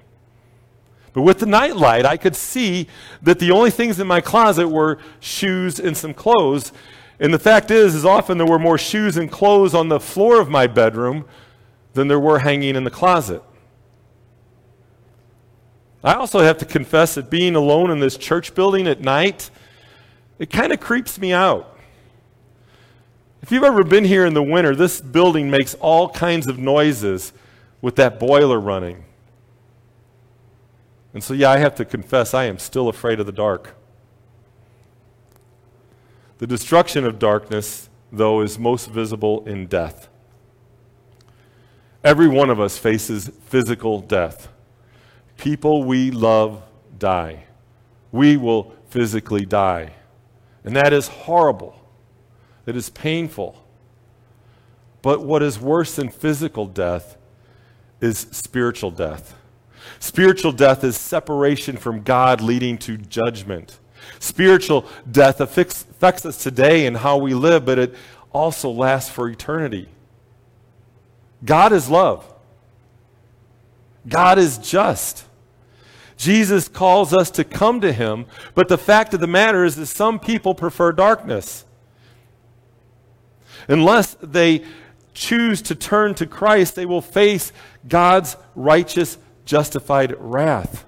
But 1.13 1.21
with 1.21 1.37
the 1.37 1.45
nightlight, 1.45 2.07
I 2.07 2.17
could 2.17 2.35
see 2.35 2.87
that 3.21 3.37
the 3.37 3.51
only 3.51 3.69
things 3.69 3.99
in 3.99 4.07
my 4.07 4.19
closet 4.19 4.67
were 4.67 4.97
shoes 5.19 5.79
and 5.79 5.95
some 5.95 6.15
clothes. 6.15 6.73
And 7.19 7.33
the 7.33 7.39
fact 7.39 7.71
is, 7.71 7.95
is 7.95 8.05
often 8.05 8.37
there 8.37 8.47
were 8.47 8.59
more 8.59 8.77
shoes 8.77 9.17
and 9.17 9.31
clothes 9.31 9.73
on 9.73 9.89
the 9.89 9.99
floor 9.99 10.41
of 10.41 10.49
my 10.49 10.67
bedroom 10.67 11.25
than 11.93 12.07
there 12.07 12.19
were 12.19 12.39
hanging 12.39 12.75
in 12.75 12.83
the 12.83 12.91
closet. 12.91 13.43
I 16.03 16.15
also 16.15 16.39
have 16.39 16.57
to 16.57 16.65
confess 16.65 17.15
that 17.15 17.29
being 17.29 17.55
alone 17.55 17.89
in 17.89 17.99
this 17.99 18.17
church 18.17 18.53
building 18.55 18.87
at 18.87 18.99
night, 18.99 19.49
it 20.37 20.49
kind 20.49 20.73
of 20.73 20.79
creeps 20.79 21.17
me 21.17 21.31
out. 21.31 21.77
If 23.41 23.51
you've 23.51 23.63
ever 23.63 23.83
been 23.83 24.05
here 24.05 24.25
in 24.25 24.33
the 24.33 24.43
winter, 24.43 24.75
this 24.75 24.99
building 24.99 25.49
makes 25.49 25.75
all 25.75 26.09
kinds 26.09 26.47
of 26.47 26.57
noises 26.57 27.31
with 27.81 27.95
that 27.97 28.19
boiler 28.19 28.59
running. 28.59 29.05
And 31.13 31.23
so, 31.23 31.33
yeah, 31.33 31.51
I 31.51 31.57
have 31.57 31.75
to 31.75 31.85
confess, 31.85 32.33
I 32.33 32.45
am 32.45 32.57
still 32.57 32.89
afraid 32.89 33.19
of 33.19 33.25
the 33.25 33.31
dark. 33.31 33.75
The 36.43 36.47
destruction 36.47 37.05
of 37.05 37.19
darkness, 37.19 37.89
though, 38.11 38.41
is 38.41 38.59
most 38.59 38.89
visible 38.89 39.45
in 39.47 39.65
death. 39.67 40.09
Every 42.03 42.27
one 42.27 42.49
of 42.49 42.59
us 42.59 42.77
faces 42.77 43.31
physical 43.45 44.01
death. 44.01 44.49
People 45.37 45.85
we 45.85 46.11
love 46.11 46.61
die. 46.99 47.45
We 48.11 48.35
will 48.35 48.75
physically 48.89 49.45
die. 49.45 49.93
And 50.65 50.75
that 50.75 50.91
is 50.91 51.07
horrible 51.07 51.81
It 52.65 52.75
is 52.75 52.89
painful. 52.89 53.65
But 55.01 55.23
what 55.23 55.41
is 55.41 55.61
worse 55.61 55.95
than 55.95 56.09
physical 56.09 56.65
death 56.65 57.15
is 58.01 58.17
spiritual 58.17 58.91
death. 58.91 59.33
Spiritual 59.97 60.51
death 60.51 60.83
is 60.83 60.97
separation 60.97 61.77
from 61.77 62.03
God 62.03 62.41
leading 62.41 62.77
to 62.79 62.97
judgment. 62.97 63.79
Spiritual 64.19 64.85
death 65.09 65.41
affects, 65.41 65.83
affects 65.83 66.25
us 66.25 66.41
today 66.41 66.85
and 66.85 66.97
how 66.97 67.17
we 67.17 67.33
live, 67.33 67.65
but 67.65 67.79
it 67.79 67.95
also 68.31 68.69
lasts 68.69 69.09
for 69.09 69.29
eternity. 69.29 69.87
God 71.45 71.73
is 71.73 71.89
love. 71.89 72.25
God 74.07 74.39
is 74.39 74.57
just. 74.57 75.25
Jesus 76.17 76.67
calls 76.67 77.13
us 77.13 77.29
to 77.31 77.43
come 77.43 77.81
to 77.81 77.91
him, 77.91 78.25
but 78.55 78.67
the 78.67 78.77
fact 78.77 79.13
of 79.13 79.19
the 79.19 79.27
matter 79.27 79.65
is 79.65 79.75
that 79.75 79.87
some 79.87 80.19
people 80.19 80.55
prefer 80.55 80.91
darkness. 80.91 81.65
Unless 83.67 84.15
they 84.21 84.63
choose 85.13 85.61
to 85.63 85.75
turn 85.75 86.15
to 86.15 86.25
Christ, 86.25 86.75
they 86.75 86.85
will 86.85 87.01
face 87.01 87.51
God's 87.87 88.35
righteous, 88.55 89.17
justified 89.45 90.15
wrath. 90.17 90.85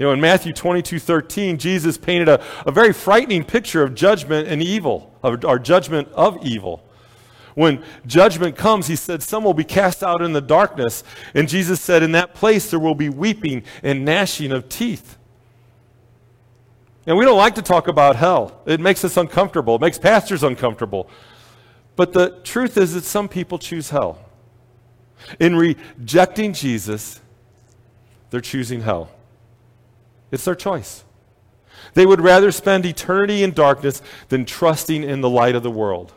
You 0.00 0.06
know, 0.06 0.12
in 0.12 0.20
Matthew 0.22 0.54
22 0.54 0.98
13, 0.98 1.58
Jesus 1.58 1.98
painted 1.98 2.26
a, 2.26 2.42
a 2.64 2.72
very 2.72 2.94
frightening 2.94 3.44
picture 3.44 3.82
of 3.82 3.94
judgment 3.94 4.48
and 4.48 4.62
evil, 4.62 5.14
of 5.22 5.44
our 5.44 5.58
judgment 5.58 6.08
of 6.14 6.42
evil. 6.42 6.82
When 7.54 7.84
judgment 8.06 8.56
comes, 8.56 8.86
he 8.86 8.96
said, 8.96 9.22
Some 9.22 9.44
will 9.44 9.52
be 9.52 9.62
cast 9.62 10.02
out 10.02 10.22
in 10.22 10.32
the 10.32 10.40
darkness. 10.40 11.04
And 11.34 11.46
Jesus 11.46 11.82
said, 11.82 12.02
In 12.02 12.12
that 12.12 12.32
place 12.32 12.70
there 12.70 12.80
will 12.80 12.94
be 12.94 13.10
weeping 13.10 13.62
and 13.82 14.02
gnashing 14.02 14.52
of 14.52 14.70
teeth. 14.70 15.18
And 17.04 17.18
we 17.18 17.26
don't 17.26 17.36
like 17.36 17.56
to 17.56 17.62
talk 17.62 17.86
about 17.86 18.16
hell. 18.16 18.62
It 18.64 18.80
makes 18.80 19.04
us 19.04 19.18
uncomfortable. 19.18 19.74
It 19.74 19.82
makes 19.82 19.98
pastors 19.98 20.42
uncomfortable. 20.42 21.10
But 21.96 22.14
the 22.14 22.40
truth 22.42 22.78
is 22.78 22.94
that 22.94 23.04
some 23.04 23.28
people 23.28 23.58
choose 23.58 23.90
hell. 23.90 24.18
In 25.38 25.56
rejecting 25.56 26.54
Jesus, 26.54 27.20
they're 28.30 28.40
choosing 28.40 28.80
hell. 28.80 29.10
It's 30.30 30.44
their 30.44 30.54
choice. 30.54 31.04
They 31.94 32.06
would 32.06 32.20
rather 32.20 32.52
spend 32.52 32.84
eternity 32.86 33.42
in 33.42 33.52
darkness 33.52 34.02
than 34.28 34.44
trusting 34.44 35.02
in 35.02 35.20
the 35.20 35.30
light 35.30 35.54
of 35.54 35.62
the 35.62 35.70
world. 35.70 36.12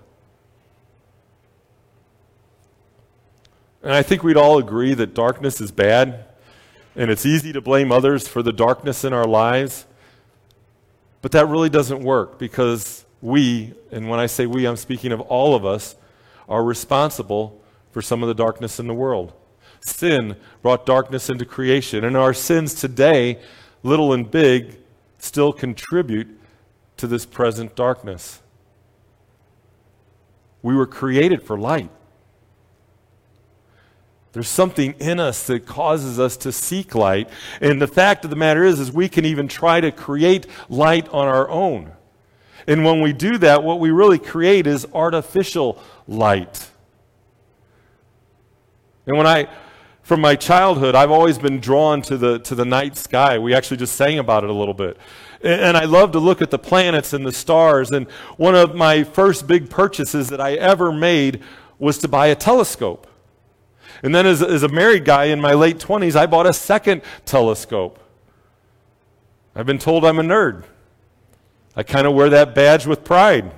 And 3.81 3.91
I 3.91 4.01
think 4.01 4.23
we'd 4.23 4.37
all 4.37 4.57
agree 4.57 4.93
that 4.93 5.13
darkness 5.13 5.59
is 5.59 5.71
bad, 5.71 6.25
and 6.95 7.11
it's 7.11 7.25
easy 7.25 7.51
to 7.53 7.61
blame 7.61 7.91
others 7.91 8.27
for 8.27 8.41
the 8.41 8.53
darkness 8.53 9.03
in 9.03 9.13
our 9.13 9.25
lives. 9.25 9.85
But 11.21 11.31
that 11.33 11.47
really 11.47 11.69
doesn't 11.69 12.01
work 12.01 12.37
because 12.39 13.05
we, 13.21 13.73
and 13.91 14.09
when 14.09 14.19
I 14.19 14.27
say 14.27 14.45
we, 14.45 14.65
I'm 14.65 14.77
speaking 14.77 15.11
of 15.11 15.21
all 15.21 15.55
of 15.55 15.65
us, 15.65 15.95
are 16.47 16.63
responsible 16.63 17.61
for 17.91 18.01
some 18.01 18.21
of 18.21 18.27
the 18.27 18.33
darkness 18.33 18.79
in 18.79 18.87
the 18.87 18.93
world. 18.93 19.33
Sin 19.81 20.37
brought 20.61 20.85
darkness 20.85 21.29
into 21.29 21.45
creation, 21.45 22.05
and 22.05 22.15
our 22.15 22.33
sins 22.33 22.73
today, 22.73 23.39
little 23.83 24.13
and 24.13 24.29
big, 24.29 24.79
still 25.19 25.53
contribute 25.53 26.39
to 26.97 27.07
this 27.07 27.25
present 27.25 27.75
darkness. 27.75 28.41
We 30.61 30.75
were 30.75 30.87
created 30.87 31.43
for 31.43 31.59
light. 31.59 31.91
There's 34.31 34.47
something 34.47 34.95
in 34.99 35.19
us 35.19 35.45
that 35.47 35.67
causes 35.67 36.19
us 36.19 36.37
to 36.37 36.51
seek 36.51 36.95
light. 36.95 37.29
And 37.61 37.79
the 37.79 37.87
fact 37.87 38.23
of 38.23 38.31
the 38.31 38.35
matter 38.35 38.63
is, 38.63 38.79
is 38.79 38.91
we 38.91 39.07
can 39.07 39.25
even 39.25 39.47
try 39.47 39.79
to 39.79 39.91
create 39.91 40.47
light 40.69 41.07
on 41.09 41.27
our 41.27 41.47
own. 41.49 41.91
And 42.65 42.83
when 42.83 43.01
we 43.01 43.13
do 43.13 43.37
that, 43.39 43.63
what 43.63 43.79
we 43.79 43.91
really 43.91 44.17
create 44.17 44.65
is 44.65 44.87
artificial 44.93 45.79
light. 46.07 46.67
And 49.05 49.17
when 49.17 49.27
I, 49.27 49.49
from 50.03 50.19
my 50.19 50.35
childhood, 50.35 50.95
I've 50.95 51.11
always 51.11 51.37
been 51.37 51.59
drawn 51.59 52.01
to 52.03 52.17
the, 52.17 52.39
to 52.39 52.55
the 52.55 52.65
night 52.65 52.97
sky. 52.97 53.39
We 53.39 53.53
actually 53.53 53.77
just 53.77 53.95
sang 53.95 54.19
about 54.19 54.43
it 54.43 54.49
a 54.49 54.53
little 54.53 54.73
bit. 54.73 54.97
And 55.41 55.75
I 55.75 55.85
love 55.85 56.11
to 56.11 56.19
look 56.19 56.41
at 56.41 56.51
the 56.51 56.59
planets 56.59 57.13
and 57.13 57.25
the 57.25 57.31
stars. 57.31 57.91
And 57.91 58.09
one 58.37 58.53
of 58.53 58.75
my 58.75 59.03
first 59.03 59.47
big 59.47 59.69
purchases 59.69 60.29
that 60.29 60.39
I 60.39 60.53
ever 60.53 60.91
made 60.91 61.41
was 61.79 61.97
to 61.99 62.07
buy 62.07 62.27
a 62.27 62.35
telescope. 62.35 63.07
And 64.01 64.13
then, 64.13 64.25
as, 64.25 64.41
as 64.41 64.63
a 64.63 64.67
married 64.67 65.05
guy 65.05 65.25
in 65.25 65.39
my 65.39 65.53
late 65.53 65.77
20s, 65.77 66.15
I 66.15 66.25
bought 66.25 66.45
a 66.45 66.53
second 66.53 67.01
telescope. 67.25 67.99
I've 69.55 69.65
been 69.65 69.79
told 69.79 70.03
I'm 70.03 70.19
a 70.19 70.23
nerd. 70.23 70.63
I 71.75 71.83
kind 71.83 72.05
of 72.05 72.13
wear 72.13 72.29
that 72.29 72.53
badge 72.53 72.85
with 72.85 73.03
pride. 73.05 73.51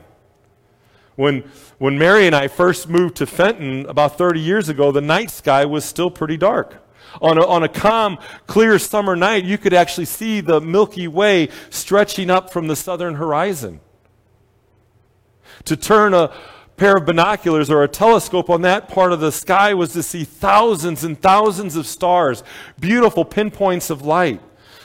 When, 1.15 1.49
when 1.77 1.97
Mary 1.97 2.27
and 2.27 2.35
I 2.35 2.47
first 2.47 2.89
moved 2.89 3.15
to 3.17 3.25
Fenton 3.25 3.85
about 3.85 4.17
30 4.17 4.39
years 4.39 4.69
ago, 4.69 4.91
the 4.91 5.01
night 5.01 5.31
sky 5.31 5.65
was 5.65 5.85
still 5.85 6.11
pretty 6.11 6.37
dark. 6.37 6.81
On 7.21 7.37
a, 7.37 7.45
on 7.45 7.63
a 7.63 7.69
calm, 7.69 8.17
clear 8.47 8.77
summer 8.77 9.15
night, 9.15 9.45
you 9.45 9.57
could 9.57 9.73
actually 9.73 10.05
see 10.05 10.41
the 10.41 10.59
Milky 10.59 11.07
Way 11.07 11.49
stretching 11.69 12.29
up 12.29 12.51
from 12.51 12.67
the 12.67 12.75
southern 12.75 13.15
horizon. 13.15 13.79
To 15.65 15.77
turn 15.77 16.13
a 16.13 16.33
pair 16.75 16.97
of 16.97 17.05
binoculars 17.05 17.69
or 17.69 17.83
a 17.83 17.87
telescope 17.87 18.49
on 18.49 18.61
that 18.63 18.89
part 18.89 19.13
of 19.13 19.21
the 19.21 19.31
sky 19.31 19.73
was 19.73 19.93
to 19.93 20.03
see 20.03 20.25
thousands 20.25 21.05
and 21.05 21.21
thousands 21.21 21.77
of 21.77 21.87
stars, 21.87 22.43
beautiful 22.77 23.23
pinpoints 23.23 23.89
of 23.89 24.01
light. 24.01 24.41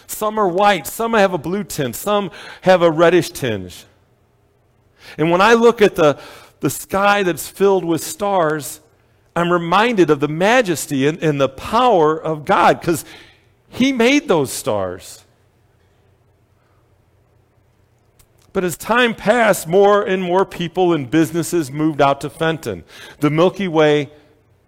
Some 0.07 0.39
are 0.39 0.49
white, 0.49 0.87
some 0.87 1.15
have 1.15 1.35
a 1.35 1.39
blue 1.39 1.65
tint, 1.65 1.97
some 1.97 2.31
have 2.63 2.83
a 2.83 2.91
reddish 2.91 3.31
tinge. 3.31 3.87
And 5.19 5.31
when 5.31 5.41
I 5.41 5.55
look 5.55 5.83
at 5.83 5.97
the, 5.97 6.19
the 6.61 6.71
sky 6.71 7.23
that's 7.23 7.49
filled 7.49 7.85
with 7.85 8.03
stars, 8.03 8.81
I'm 9.35 9.53
reminded 9.53 10.11
of 10.11 10.21
the 10.21 10.29
majesty 10.29 11.07
and, 11.07 11.23
and 11.23 11.41
the 11.41 11.49
power 11.49 12.21
of 12.21 12.45
God 12.45 12.81
because 12.81 13.05
He 13.69 13.93
made 13.93 14.29
those 14.29 14.53
stars. 14.53 15.25
But 18.53 18.65
as 18.65 18.77
time 18.77 19.15
passed, 19.15 19.69
more 19.69 20.03
and 20.03 20.23
more 20.23 20.45
people 20.45 20.93
and 20.93 21.09
businesses 21.09 21.71
moved 21.71 22.01
out 22.01 22.21
to 22.23 22.31
Fenton. 22.31 22.85
The 23.21 23.31
Milky 23.31 23.69
Way 23.69 24.11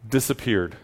disappeared. 0.09 0.77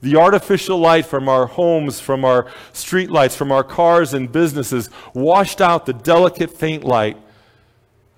The 0.00 0.16
artificial 0.16 0.78
light 0.78 1.06
from 1.06 1.28
our 1.28 1.46
homes, 1.46 2.00
from 2.00 2.24
our 2.24 2.50
streetlights, 2.72 3.36
from 3.36 3.52
our 3.52 3.64
cars 3.64 4.14
and 4.14 4.30
businesses 4.30 4.90
washed 5.12 5.60
out 5.60 5.86
the 5.86 5.92
delicate, 5.92 6.50
faint 6.50 6.84
light 6.84 7.16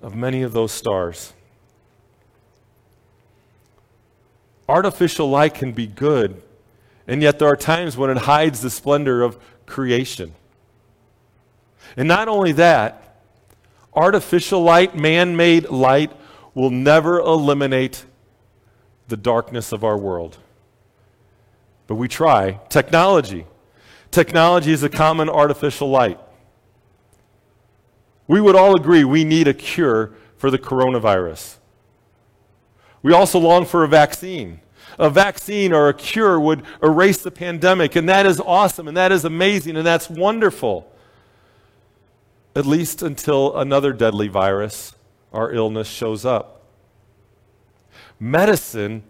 of 0.01 0.15
many 0.15 0.41
of 0.41 0.53
those 0.53 0.71
stars. 0.71 1.33
Artificial 4.69 5.29
light 5.29 5.53
can 5.53 5.71
be 5.71 5.87
good, 5.87 6.41
and 7.07 7.21
yet 7.21 7.39
there 7.39 7.47
are 7.47 7.55
times 7.55 7.95
when 7.95 8.09
it 8.09 8.17
hides 8.17 8.61
the 8.61 8.69
splendor 8.69 9.23
of 9.23 9.37
creation. 9.65 10.33
And 11.95 12.07
not 12.07 12.27
only 12.27 12.51
that, 12.53 13.21
artificial 13.93 14.61
light, 14.61 14.95
man 14.95 15.35
made 15.35 15.69
light, 15.69 16.11
will 16.53 16.69
never 16.69 17.19
eliminate 17.19 18.05
the 19.07 19.17
darkness 19.17 19.71
of 19.71 19.83
our 19.83 19.97
world. 19.97 20.37
But 21.87 21.95
we 21.95 22.07
try. 22.07 22.59
Technology. 22.67 23.45
Technology 24.11 24.73
is 24.73 24.83
a 24.83 24.89
common 24.89 25.29
artificial 25.29 25.89
light. 25.89 26.19
We 28.27 28.41
would 28.41 28.55
all 28.55 28.75
agree 28.75 29.03
we 29.03 29.23
need 29.23 29.47
a 29.47 29.53
cure 29.53 30.11
for 30.37 30.51
the 30.51 30.59
coronavirus. 30.59 31.57
We 33.01 33.13
also 33.13 33.39
long 33.39 33.65
for 33.65 33.83
a 33.83 33.87
vaccine. 33.87 34.59
A 34.99 35.09
vaccine 35.09 35.73
or 35.73 35.89
a 35.89 35.93
cure 35.93 36.39
would 36.39 36.63
erase 36.83 37.19
the 37.21 37.31
pandemic, 37.31 37.95
and 37.95 38.09
that 38.09 38.25
is 38.25 38.39
awesome, 38.39 38.87
and 38.87 38.97
that 38.97 39.11
is 39.11 39.23
amazing, 39.23 39.77
and 39.77 39.85
that's 39.85 40.09
wonderful. 40.09 40.91
At 42.55 42.65
least 42.65 43.01
until 43.01 43.55
another 43.57 43.93
deadly 43.93 44.27
virus 44.27 44.95
or 45.31 45.53
illness 45.53 45.87
shows 45.87 46.25
up. 46.25 46.63
Medicine 48.19 49.03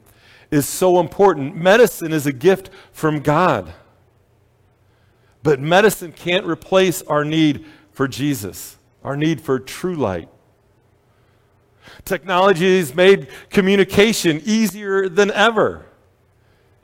is 0.51 0.67
so 0.67 0.99
important. 0.99 1.55
Medicine 1.55 2.11
is 2.11 2.25
a 2.25 2.33
gift 2.33 2.69
from 2.91 3.21
God. 3.21 3.73
But 5.43 5.61
medicine 5.61 6.11
can't 6.11 6.45
replace 6.45 7.01
our 7.03 7.23
need 7.23 7.65
for 7.93 8.07
Jesus 8.07 8.76
our 9.07 9.15
need 9.15 9.39
for 9.39 9.57
true 9.57 9.95
light. 9.95 10.27
Technology 12.03 12.77
has 12.77 12.93
made 12.93 13.29
communication 13.49 14.41
easier 14.43 15.07
than 15.07 15.31
ever. 15.31 15.85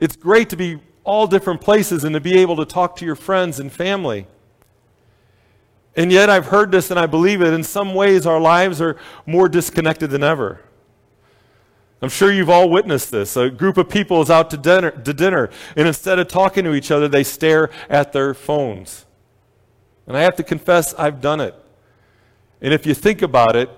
It's 0.00 0.16
great 0.16 0.48
to 0.48 0.56
be 0.56 0.80
all 1.04 1.26
different 1.26 1.60
places 1.60 2.02
and 2.02 2.14
to 2.14 2.20
be 2.20 2.38
able 2.38 2.56
to 2.56 2.64
talk 2.64 2.96
to 2.96 3.04
your 3.04 3.14
friends 3.14 3.60
and 3.60 3.70
family. 3.70 4.26
And 5.94 6.10
yet, 6.10 6.30
I've 6.30 6.46
heard 6.46 6.72
this 6.72 6.90
and 6.90 6.98
I 6.98 7.04
believe 7.04 7.42
it. 7.42 7.52
In 7.52 7.62
some 7.62 7.94
ways, 7.94 8.24
our 8.24 8.40
lives 8.40 8.80
are 8.80 8.96
more 9.26 9.46
disconnected 9.46 10.08
than 10.08 10.24
ever. 10.24 10.62
I'm 12.00 12.08
sure 12.08 12.32
you've 12.32 12.48
all 12.48 12.70
witnessed 12.70 13.10
this. 13.10 13.36
A 13.36 13.50
group 13.50 13.76
of 13.76 13.90
people 13.90 14.22
is 14.22 14.30
out 14.30 14.48
to 14.48 14.56
dinner, 14.56 14.92
to 14.92 15.12
dinner, 15.12 15.50
and 15.76 15.86
instead 15.86 16.18
of 16.18 16.28
talking 16.28 16.64
to 16.64 16.72
each 16.72 16.90
other, 16.90 17.06
they 17.06 17.22
stare 17.22 17.68
at 17.90 18.14
their 18.14 18.32
phones. 18.32 19.04
And 20.06 20.16
I 20.16 20.22
have 20.22 20.36
to 20.36 20.42
confess, 20.42 20.94
I've 20.94 21.20
done 21.20 21.40
it. 21.40 21.54
And 22.64 22.72
if 22.72 22.86
you 22.86 22.94
think 22.94 23.20
about 23.20 23.56
it, 23.56 23.68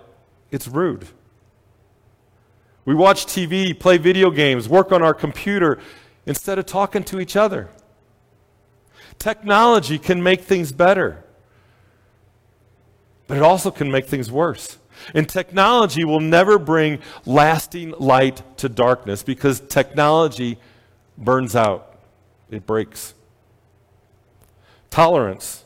it's 0.53 0.69
rude. 0.69 1.09
We 2.85 2.95
watch 2.95 3.27
TV, 3.27 3.77
play 3.77 3.99
video 3.99 4.31
games, 4.31 4.69
work 4.69 4.93
on 4.93 5.03
our 5.03 5.13
computer 5.13 5.81
instead 6.25 6.57
of 6.61 6.67
talking 6.67 7.03
to 7.05 7.19
each 7.19 7.35
other. 7.35 7.69
Technology 9.19 9.99
can 9.99 10.23
make 10.23 10.43
things 10.43 10.71
better, 10.71 11.25
but 13.27 13.39
it 13.39 13.43
also 13.43 13.73
can 13.73 13.91
make 13.91 14.07
things 14.07 14.31
worse. 14.31 14.79
And 15.15 15.29
technology 15.29 16.05
will 16.05 16.21
never 16.21 16.57
bring 16.57 17.01
lasting 17.25 17.91
light 17.99 18.41
to 18.59 18.69
darkness 18.69 19.25
because 19.25 19.59
technology 19.59 20.61
burns 21.19 21.57
out, 21.57 21.99
it 22.51 22.65
breaks. 22.67 23.15
Tolerance. 24.91 25.66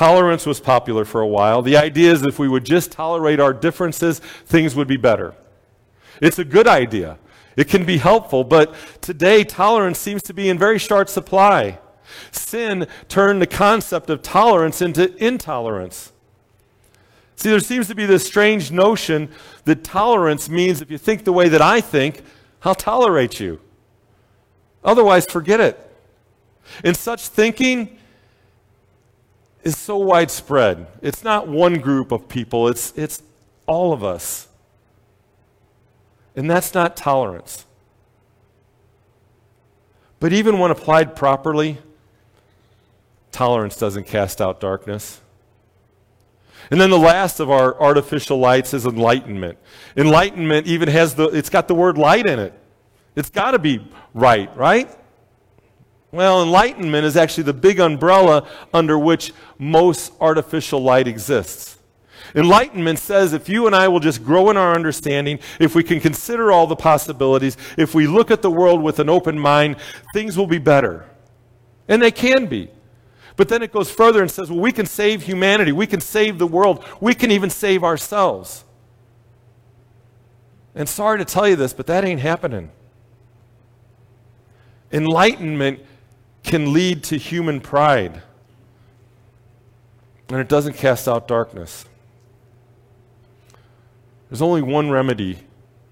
Tolerance 0.00 0.46
was 0.46 0.60
popular 0.60 1.04
for 1.04 1.20
a 1.20 1.26
while. 1.26 1.60
The 1.60 1.76
idea 1.76 2.10
is 2.10 2.22
if 2.22 2.38
we 2.38 2.48
would 2.48 2.64
just 2.64 2.90
tolerate 2.90 3.38
our 3.38 3.52
differences, 3.52 4.20
things 4.46 4.74
would 4.74 4.88
be 4.88 4.96
better. 4.96 5.34
It's 6.22 6.38
a 6.38 6.44
good 6.46 6.66
idea. 6.66 7.18
It 7.54 7.68
can 7.68 7.84
be 7.84 7.98
helpful, 7.98 8.42
but 8.42 8.74
today 9.02 9.44
tolerance 9.44 9.98
seems 9.98 10.22
to 10.22 10.32
be 10.32 10.48
in 10.48 10.58
very 10.58 10.78
short 10.78 11.10
supply. 11.10 11.80
Sin 12.32 12.86
turned 13.08 13.42
the 13.42 13.46
concept 13.46 14.08
of 14.08 14.22
tolerance 14.22 14.80
into 14.80 15.14
intolerance. 15.22 16.12
See, 17.36 17.50
there 17.50 17.60
seems 17.60 17.86
to 17.88 17.94
be 17.94 18.06
this 18.06 18.26
strange 18.26 18.72
notion 18.72 19.28
that 19.66 19.84
tolerance 19.84 20.48
means 20.48 20.80
if 20.80 20.90
you 20.90 20.96
think 20.96 21.24
the 21.24 21.32
way 21.34 21.50
that 21.50 21.60
I 21.60 21.82
think, 21.82 22.22
I'll 22.62 22.74
tolerate 22.74 23.38
you. 23.38 23.60
Otherwise, 24.82 25.26
forget 25.26 25.60
it. 25.60 25.94
In 26.82 26.94
such 26.94 27.28
thinking, 27.28 27.98
is 29.62 29.76
so 29.76 29.96
widespread. 29.96 30.86
It's 31.02 31.22
not 31.22 31.48
one 31.48 31.80
group 31.80 32.12
of 32.12 32.28
people, 32.28 32.68
it's, 32.68 32.92
it's 32.96 33.22
all 33.66 33.92
of 33.92 34.02
us. 34.02 34.48
And 36.36 36.50
that's 36.50 36.74
not 36.74 36.96
tolerance. 36.96 37.66
But 40.20 40.32
even 40.32 40.58
when 40.58 40.70
applied 40.70 41.16
properly, 41.16 41.78
tolerance 43.32 43.76
doesn't 43.76 44.06
cast 44.06 44.40
out 44.40 44.60
darkness. 44.60 45.20
And 46.70 46.80
then 46.80 46.90
the 46.90 46.98
last 46.98 47.40
of 47.40 47.50
our 47.50 47.78
artificial 47.80 48.38
lights 48.38 48.74
is 48.74 48.86
enlightenment. 48.86 49.58
Enlightenment 49.96 50.66
even 50.66 50.88
has 50.88 51.14
the, 51.14 51.24
it's 51.28 51.48
got 51.48 51.68
the 51.68 51.74
word 51.74 51.98
light 51.98 52.26
in 52.26 52.38
it. 52.38 52.52
It's 53.16 53.30
got 53.30 53.52
to 53.52 53.58
be 53.58 53.84
right, 54.14 54.54
right? 54.56 54.88
Well, 56.12 56.42
enlightenment 56.42 57.04
is 57.04 57.16
actually 57.16 57.44
the 57.44 57.52
big 57.52 57.78
umbrella 57.78 58.48
under 58.74 58.98
which 58.98 59.32
most 59.58 60.12
artificial 60.20 60.82
light 60.82 61.06
exists. 61.06 61.78
Enlightenment 62.34 62.98
says 62.98 63.32
if 63.32 63.48
you 63.48 63.66
and 63.66 63.74
I 63.74 63.88
will 63.88 64.00
just 64.00 64.24
grow 64.24 64.50
in 64.50 64.56
our 64.56 64.74
understanding, 64.74 65.38
if 65.58 65.74
we 65.74 65.82
can 65.82 66.00
consider 66.00 66.52
all 66.52 66.66
the 66.66 66.76
possibilities, 66.76 67.56
if 67.76 67.94
we 67.94 68.06
look 68.06 68.30
at 68.30 68.42
the 68.42 68.50
world 68.50 68.82
with 68.82 68.98
an 68.98 69.08
open 69.08 69.38
mind, 69.38 69.76
things 70.12 70.36
will 70.36 70.46
be 70.46 70.58
better. 70.58 71.06
And 71.88 72.00
they 72.02 72.10
can 72.10 72.46
be. 72.46 72.70
But 73.36 73.48
then 73.48 73.62
it 73.62 73.72
goes 73.72 73.90
further 73.90 74.20
and 74.20 74.30
says, 74.30 74.50
well, 74.50 74.60
we 74.60 74.72
can 74.72 74.86
save 74.86 75.22
humanity, 75.22 75.72
we 75.72 75.86
can 75.86 76.00
save 76.00 76.38
the 76.38 76.46
world, 76.46 76.84
we 77.00 77.14
can 77.14 77.30
even 77.30 77.50
save 77.50 77.82
ourselves. 77.82 78.64
And 80.74 80.88
sorry 80.88 81.18
to 81.18 81.24
tell 81.24 81.48
you 81.48 81.56
this, 81.56 81.72
but 81.72 81.86
that 81.86 82.04
ain't 82.04 82.20
happening. 82.20 82.70
Enlightenment 84.92 85.80
can 86.42 86.72
lead 86.72 87.02
to 87.04 87.16
human 87.16 87.60
pride. 87.60 88.22
And 90.28 90.38
it 90.38 90.48
doesn't 90.48 90.74
cast 90.74 91.08
out 91.08 91.26
darkness. 91.26 91.84
There's 94.28 94.42
only 94.42 94.62
one 94.62 94.90
remedy 94.90 95.38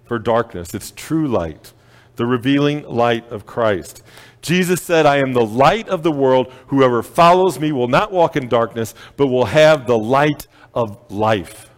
for 0.05 0.19
darkness 0.19 0.75
it's 0.75 0.91
true 0.93 1.29
light, 1.29 1.73
the 2.17 2.25
revealing 2.25 2.83
light 2.85 3.31
of 3.31 3.45
Christ. 3.47 4.03
Jesus 4.41 4.81
said, 4.81 5.05
I 5.07 5.19
am 5.19 5.33
the 5.33 5.45
light 5.45 5.89
of 5.89 6.03
the 6.03 6.13
world. 6.13 6.53
Whoever 6.69 7.03
follows 7.03 7.59
me 7.59 7.73
will 7.73 7.89
not 7.89 8.13
walk 8.13 8.37
in 8.37 8.49
darkness, 8.49 8.95
but 9.17 9.27
will 9.27 9.47
have 9.47 9.87
the 9.87 9.99
light 9.99 10.47
of 10.73 10.99
life. 11.11 11.71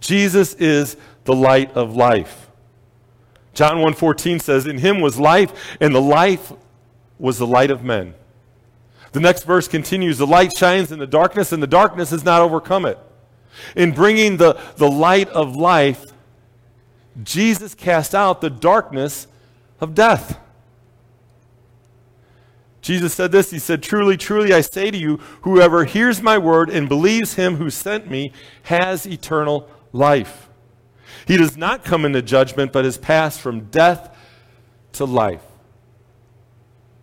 Jesus 0.00 0.54
is 0.54 0.96
the 1.24 1.34
light 1.34 1.72
of 1.72 1.94
life. 1.94 2.48
John 3.54 3.78
1:14 3.78 4.40
says, 4.40 4.66
"In 4.66 4.78
him 4.78 5.00
was 5.00 5.18
life, 5.18 5.76
and 5.80 5.94
the 5.94 6.00
life 6.00 6.52
was 7.20 7.38
the 7.38 7.46
light 7.46 7.70
of 7.70 7.84
men. 7.84 8.14
The 9.12 9.20
next 9.20 9.44
verse 9.44 9.68
continues 9.68 10.18
The 10.18 10.26
light 10.26 10.56
shines 10.56 10.90
in 10.90 10.98
the 10.98 11.06
darkness, 11.06 11.52
and 11.52 11.62
the 11.62 11.66
darkness 11.66 12.10
has 12.10 12.24
not 12.24 12.42
overcome 12.42 12.86
it. 12.86 12.98
In 13.76 13.92
bringing 13.92 14.36
the, 14.36 14.58
the 14.76 14.90
light 14.90 15.28
of 15.28 15.56
life, 15.56 16.12
Jesus 17.22 17.74
cast 17.74 18.14
out 18.14 18.40
the 18.40 18.50
darkness 18.50 19.26
of 19.80 19.94
death. 19.94 20.38
Jesus 22.80 23.12
said 23.12 23.32
this 23.32 23.50
He 23.50 23.58
said, 23.58 23.82
Truly, 23.82 24.16
truly, 24.16 24.52
I 24.52 24.62
say 24.62 24.90
to 24.90 24.96
you, 24.96 25.18
whoever 25.42 25.84
hears 25.84 26.22
my 26.22 26.38
word 26.38 26.70
and 26.70 26.88
believes 26.88 27.34
him 27.34 27.56
who 27.56 27.70
sent 27.70 28.10
me 28.10 28.32
has 28.64 29.06
eternal 29.06 29.68
life. 29.92 30.48
He 31.26 31.36
does 31.36 31.56
not 31.56 31.84
come 31.84 32.04
into 32.04 32.22
judgment, 32.22 32.72
but 32.72 32.84
has 32.84 32.96
passed 32.96 33.40
from 33.40 33.66
death 33.66 34.16
to 34.92 35.04
life. 35.04 35.42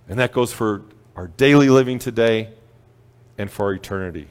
And 0.07 0.19
that 0.19 0.31
goes 0.31 0.53
for 0.53 0.83
our 1.15 1.27
daily 1.27 1.69
living 1.69 1.99
today 1.99 2.53
and 3.37 3.51
for 3.51 3.73
eternity. 3.73 4.27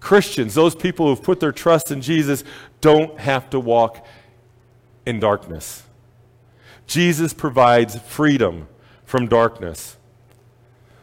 Christians, 0.00 0.54
those 0.54 0.74
people 0.74 1.08
who've 1.08 1.22
put 1.22 1.40
their 1.40 1.52
trust 1.52 1.90
in 1.90 2.00
Jesus, 2.00 2.44
don't 2.80 3.18
have 3.18 3.50
to 3.50 3.58
walk 3.58 4.06
in 5.04 5.18
darkness. 5.18 5.82
Jesus 6.86 7.34
provides 7.34 7.98
freedom 7.98 8.68
from 9.04 9.26
darkness. 9.26 9.96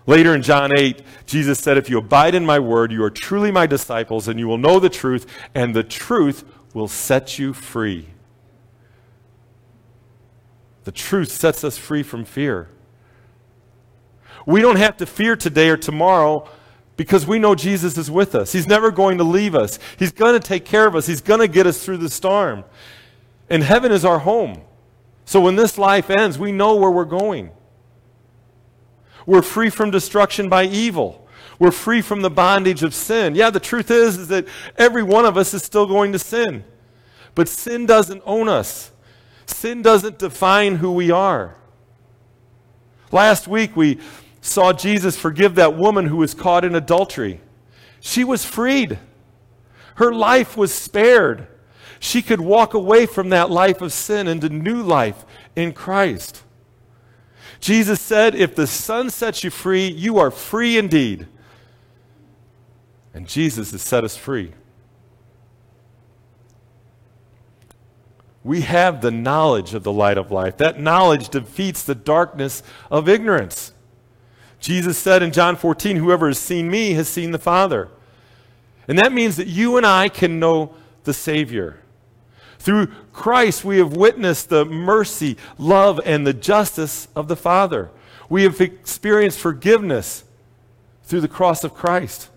Later 0.05 0.35
in 0.35 0.41
John 0.41 0.71
8, 0.77 1.01
Jesus 1.25 1.59
said, 1.59 1.77
If 1.77 1.89
you 1.89 1.97
abide 1.97 2.35
in 2.35 2.45
my 2.45 2.59
word, 2.59 2.91
you 2.91 3.03
are 3.03 3.09
truly 3.09 3.51
my 3.51 3.65
disciples, 3.65 4.27
and 4.27 4.39
you 4.39 4.47
will 4.47 4.57
know 4.57 4.79
the 4.79 4.89
truth, 4.89 5.25
and 5.55 5.73
the 5.73 5.83
truth 5.83 6.43
will 6.73 6.87
set 6.87 7.39
you 7.39 7.53
free. 7.53 8.07
The 10.83 10.91
truth 10.91 11.31
sets 11.31 11.63
us 11.63 11.77
free 11.77 12.03
from 12.03 12.25
fear. 12.25 12.69
We 14.45 14.61
don't 14.61 14.75
have 14.77 14.97
to 14.97 15.05
fear 15.05 15.35
today 15.35 15.69
or 15.69 15.77
tomorrow 15.77 16.49
because 16.97 17.25
we 17.25 17.39
know 17.39 17.55
Jesus 17.55 17.97
is 17.97 18.11
with 18.11 18.35
us. 18.35 18.51
He's 18.51 18.67
never 18.67 18.91
going 18.91 19.17
to 19.17 19.23
leave 19.23 19.55
us. 19.55 19.79
He's 19.97 20.11
going 20.11 20.33
to 20.33 20.45
take 20.45 20.65
care 20.65 20.87
of 20.87 20.95
us. 20.95 21.07
He's 21.07 21.21
going 21.21 21.39
to 21.39 21.47
get 21.47 21.65
us 21.65 21.83
through 21.83 21.97
the 21.97 22.09
storm. 22.09 22.63
And 23.49 23.63
heaven 23.63 23.91
is 23.91 24.05
our 24.05 24.19
home. 24.19 24.61
So 25.25 25.39
when 25.39 25.55
this 25.55 25.77
life 25.77 26.09
ends, 26.09 26.37
we 26.37 26.51
know 26.51 26.75
where 26.75 26.91
we're 26.91 27.05
going. 27.05 27.51
We're 29.25 29.41
free 29.41 29.69
from 29.69 29.91
destruction 29.91 30.49
by 30.49 30.65
evil. 30.65 31.27
We're 31.59 31.71
free 31.71 32.01
from 32.01 32.21
the 32.21 32.29
bondage 32.29 32.83
of 32.83 32.93
sin. 32.93 33.35
Yeah, 33.35 33.49
the 33.49 33.59
truth 33.59 33.89
is, 33.89 34.17
is 34.17 34.27
that 34.27 34.45
every 34.77 35.03
one 35.03 35.25
of 35.25 35.37
us 35.37 35.53
is 35.53 35.63
still 35.63 35.85
going 35.85 36.11
to 36.11 36.19
sin. 36.19 36.63
But 37.35 37.47
sin 37.47 37.85
doesn't 37.85 38.21
own 38.25 38.49
us. 38.49 38.91
Sin 39.53 39.81
doesn't 39.81 40.19
define 40.19 40.75
who 40.75 40.91
we 40.91 41.11
are. 41.11 41.55
Last 43.11 43.47
week 43.47 43.75
we 43.75 43.99
saw 44.41 44.73
Jesus 44.73 45.17
forgive 45.17 45.55
that 45.55 45.75
woman 45.75 46.07
who 46.07 46.17
was 46.17 46.33
caught 46.33 46.65
in 46.65 46.75
adultery. 46.75 47.39
She 47.99 48.23
was 48.23 48.43
freed. 48.43 48.99
Her 49.95 50.13
life 50.13 50.57
was 50.57 50.73
spared. 50.73 51.47
She 51.99 52.21
could 52.21 52.41
walk 52.41 52.73
away 52.73 53.05
from 53.05 53.29
that 53.29 53.49
life 53.49 53.81
of 53.81 53.93
sin 53.93 54.27
into 54.27 54.49
new 54.49 54.81
life 54.81 55.25
in 55.55 55.71
Christ. 55.71 56.43
Jesus 57.61 58.01
said, 58.01 58.35
If 58.35 58.55
the 58.55 58.67
Son 58.67 59.09
sets 59.09 59.43
you 59.43 59.49
free, 59.49 59.87
you 59.87 60.17
are 60.17 60.31
free 60.31 60.77
indeed. 60.77 61.27
And 63.13 63.27
Jesus 63.27 63.71
has 63.71 63.81
set 63.81 64.03
us 64.03 64.17
free. 64.17 64.51
We 68.43 68.61
have 68.61 69.01
the 69.01 69.11
knowledge 69.11 69.73
of 69.73 69.83
the 69.83 69.91
light 69.91 70.17
of 70.17 70.31
life. 70.31 70.57
That 70.57 70.79
knowledge 70.79 71.29
defeats 71.29 71.83
the 71.83 71.95
darkness 71.95 72.61
of 72.91 73.07
ignorance. 73.07 73.73
Jesus 74.59 74.97
said 74.97 75.23
in 75.23 75.31
John 75.31 75.55
14, 75.55 75.97
Whoever 75.97 76.27
has 76.27 76.39
seen 76.39 76.69
me 76.69 76.93
has 76.93 77.07
seen 77.07 77.31
the 77.31 77.39
Father. 77.39 77.89
And 78.87 78.99
that 78.99 79.13
means 79.13 79.37
that 79.37 79.47
you 79.47 79.77
and 79.77 79.85
I 79.85 80.09
can 80.09 80.39
know 80.39 80.75
the 81.03 81.13
Savior. 81.13 81.79
Through 82.59 82.87
Christ, 83.11 83.65
we 83.65 83.77
have 83.77 83.95
witnessed 83.95 84.49
the 84.49 84.65
mercy, 84.65 85.37
love, 85.57 85.99
and 86.05 86.25
the 86.25 86.33
justice 86.33 87.07
of 87.15 87.27
the 87.27 87.35
Father. 87.35 87.91
We 88.29 88.43
have 88.43 88.59
experienced 88.59 89.39
forgiveness 89.39 90.23
through 91.03 91.21
the 91.21 91.27
cross 91.27 91.63
of 91.63 91.73
Christ. 91.73 92.29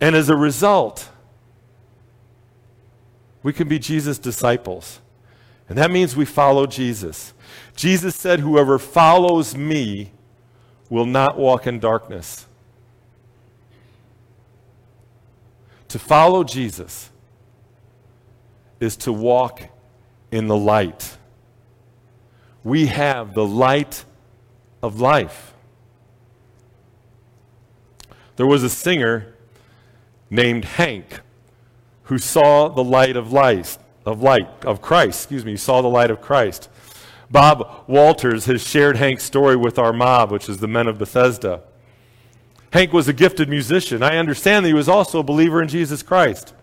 And 0.00 0.16
as 0.16 0.28
a 0.28 0.36
result, 0.36 1.10
we 3.46 3.52
can 3.52 3.68
be 3.68 3.78
Jesus' 3.78 4.18
disciples. 4.18 4.98
And 5.68 5.78
that 5.78 5.92
means 5.92 6.16
we 6.16 6.24
follow 6.24 6.66
Jesus. 6.66 7.32
Jesus 7.76 8.16
said, 8.16 8.40
Whoever 8.40 8.76
follows 8.76 9.56
me 9.56 10.10
will 10.90 11.06
not 11.06 11.38
walk 11.38 11.64
in 11.64 11.78
darkness. 11.78 12.48
To 15.86 15.98
follow 16.00 16.42
Jesus 16.42 17.10
is 18.80 18.96
to 18.96 19.12
walk 19.12 19.60
in 20.32 20.48
the 20.48 20.56
light. 20.56 21.16
We 22.64 22.86
have 22.86 23.32
the 23.34 23.46
light 23.46 24.04
of 24.82 24.98
life. 24.98 25.54
There 28.34 28.46
was 28.48 28.64
a 28.64 28.70
singer 28.70 29.36
named 30.30 30.64
Hank 30.64 31.20
who 32.06 32.18
saw 32.18 32.68
the 32.68 32.84
light 32.84 33.16
of 33.16 33.32
light, 33.32 33.78
of 34.04 34.22
light, 34.22 34.48
of 34.64 34.80
Christ, 34.80 35.20
excuse 35.20 35.44
me, 35.44 35.56
saw 35.56 35.82
the 35.82 35.88
light 35.88 36.10
of 36.10 36.20
Christ. 36.20 36.68
Bob 37.30 37.84
Walters 37.86 38.46
has 38.46 38.66
shared 38.66 38.96
Hank's 38.96 39.24
story 39.24 39.56
with 39.56 39.78
our 39.78 39.92
mob, 39.92 40.30
which 40.30 40.48
is 40.48 40.58
the 40.58 40.68
Men 40.68 40.86
of 40.86 40.98
Bethesda. 40.98 41.62
Hank 42.72 42.92
was 42.92 43.08
a 43.08 43.12
gifted 43.12 43.48
musician. 43.48 44.02
I 44.02 44.16
understand 44.16 44.64
that 44.64 44.68
he 44.68 44.74
was 44.74 44.88
also 44.88 45.20
a 45.20 45.24
believer 45.24 45.60
in 45.60 45.68
Jesus 45.68 46.02
Christ. 46.02 46.54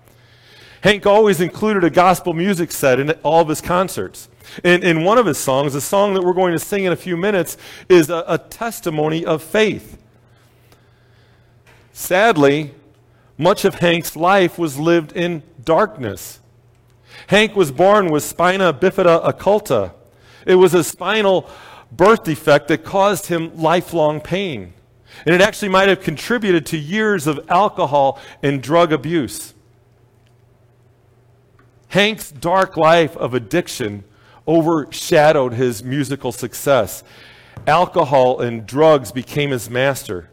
Hank 0.82 1.06
always 1.06 1.42
included 1.42 1.84
a 1.84 1.90
gospel 1.90 2.34
music 2.34 2.72
set 2.72 3.00
in 3.00 3.12
all 3.24 3.42
of 3.42 3.48
his 3.48 3.62
concerts. 3.62 4.30
In, 4.64 4.84
in 4.84 5.04
one 5.04 5.18
of 5.18 5.26
his 5.26 5.38
songs, 5.38 5.76
a 5.76 5.82
song 5.82 6.14
that 6.14 6.24
we're 6.24 6.34
going 6.34 6.54
to 6.54 6.60
sing 6.60 6.84
in 6.84 6.92
a 6.92 6.98
few 6.98 7.18
minutes, 7.18 7.58
is 7.90 8.10
a, 8.10 8.24
a 8.28 8.38
testimony 8.38 9.26
of 9.26 9.42
faith. 9.42 9.98
Sadly, 11.94 12.74
much 13.38 13.65
of 13.65 13.76
Hank's 13.76 14.15
life 14.15 14.58
was 14.58 14.78
lived 14.78 15.12
in 15.13 15.43
darkness. 15.63 16.39
Hank 17.28 17.56
was 17.56 17.72
born 17.72 18.12
with 18.12 18.24
spina 18.24 18.74
bifida 18.74 19.24
occulta. 19.24 19.93
It 20.46 20.56
was 20.56 20.74
a 20.74 20.84
spinal 20.84 21.50
birth 21.91 22.24
defect 22.24 22.67
that 22.67 22.84
caused 22.84 23.28
him 23.28 23.56
lifelong 23.56 24.19
pain. 24.19 24.74
And 25.26 25.34
it 25.34 25.41
actually 25.41 25.69
might 25.69 25.89
have 25.89 26.02
contributed 26.02 26.65
to 26.67 26.78
years 26.78 27.28
of 27.28 27.39
alcohol 27.50 28.19
and 28.41 28.62
drug 28.62 28.91
abuse. 28.91 29.54
Hank's 31.89 32.32
dark 32.32 32.76
life 32.76 33.15
of 33.17 33.34
addiction 33.34 34.04
overshadowed 34.48 35.54
his 35.54 35.84
musical 35.84 36.32
success. 36.32 37.04
Alcohol 37.67 38.41
and 38.41 38.65
drugs 38.65 39.12
became 39.12 39.52
his 39.52 39.69
master. 39.69 40.30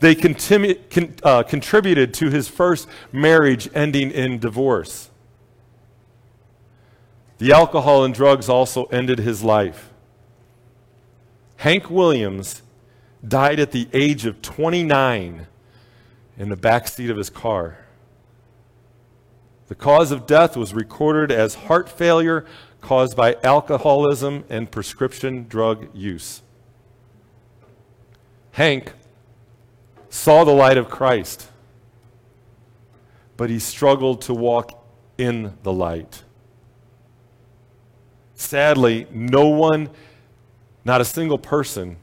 They 0.00 0.14
con- 0.14 1.14
uh, 1.22 1.42
contributed 1.42 2.14
to 2.14 2.30
his 2.30 2.48
first 2.48 2.88
marriage 3.12 3.68
ending 3.74 4.10
in 4.10 4.38
divorce. 4.38 5.10
The 7.38 7.52
alcohol 7.52 8.04
and 8.04 8.12
drugs 8.12 8.48
also 8.48 8.84
ended 8.86 9.20
his 9.20 9.44
life. 9.44 9.90
Hank 11.58 11.90
Williams 11.90 12.62
died 13.26 13.58
at 13.60 13.72
the 13.72 13.88
age 13.92 14.26
of 14.26 14.42
29 14.42 15.46
in 16.36 16.48
the 16.48 16.56
back 16.56 16.86
seat 16.88 17.10
of 17.10 17.16
his 17.16 17.30
car. 17.30 17.78
The 19.68 19.74
cause 19.74 20.10
of 20.10 20.26
death 20.26 20.56
was 20.56 20.72
recorded 20.72 21.30
as 21.30 21.54
heart 21.54 21.88
failure 21.88 22.46
caused 22.80 23.16
by 23.16 23.36
alcoholism 23.42 24.44
and 24.48 24.70
prescription 24.70 25.46
drug 25.48 25.88
use. 25.94 26.42
Hank 28.52 28.94
saw 30.10 30.44
the 30.44 30.52
light 30.52 30.76
of 30.76 30.88
Christ, 30.88 31.48
but 33.36 33.50
he 33.50 33.58
struggled 33.58 34.22
to 34.22 34.34
walk 34.34 34.84
in 35.16 35.54
the 35.62 35.72
light. 35.72 36.22
Sadly, 38.34 39.06
no 39.10 39.48
one, 39.48 39.90
not 40.84 41.00
a 41.00 41.04
single 41.04 41.38
person, 41.38 41.96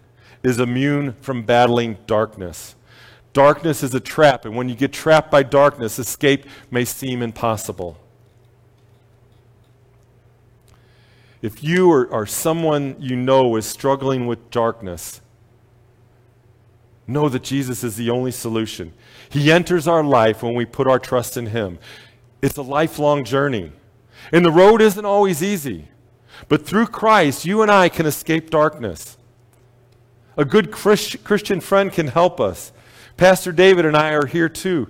is 0.44 0.60
immune 0.60 1.14
from 1.22 1.44
battling 1.44 1.98
darkness. 2.06 2.76
Darkness 3.34 3.84
is 3.84 3.94
a 3.94 4.00
trap, 4.00 4.46
and 4.46 4.56
when 4.56 4.70
you 4.70 4.76
get 4.76 4.94
trapped 4.94 5.32
by 5.32 5.44
darkness, 5.44 5.98
escape 5.98 6.46
may 6.70 6.86
seem 6.86 7.22
impossible. 7.22 7.98
If 11.42 11.64
you 11.64 11.92
or, 11.92 12.06
or 12.08 12.26
someone 12.26 12.96
you 13.00 13.16
know 13.16 13.56
is 13.56 13.66
struggling 13.66 14.26
with 14.26 14.50
darkness, 14.52 15.22
know 17.08 17.30
that 17.30 17.44
Jesus 17.44 17.84
is 17.84 17.96
the 17.96 18.10
only 18.10 18.32
solution. 18.32 18.94
He 19.30 19.52
enters 19.52 19.88
our 19.88 20.04
life 20.04 20.42
when 20.42 20.56
we 20.56 20.66
put 20.66 20.88
our 20.88 21.00
trust 21.00 21.38
in 21.38 21.48
Him. 21.48 21.80
It's 22.42 22.58
a 22.58 22.64
lifelong 22.64 23.24
journey, 23.24 23.72
and 24.32 24.46
the 24.46 24.52
road 24.52 24.82
isn't 24.82 25.06
always 25.06 25.44
easy. 25.44 25.88
But 26.48 26.66
through 26.66 26.88
Christ, 26.88 27.46
you 27.46 27.62
and 27.62 27.72
I 27.72 27.90
can 27.90 28.06
escape 28.06 28.50
darkness. 28.50 29.18
A 30.38 30.46
good 30.46 30.72
Christ- 30.72 31.24
Christian 31.24 31.62
friend 31.62 31.92
can 31.92 32.08
help 32.08 32.40
us. 32.40 32.72
Pastor 33.18 33.52
David 33.52 33.86
and 33.86 33.96
I 33.96 34.12
are 34.12 34.26
here 34.26 34.50
too. 34.50 34.90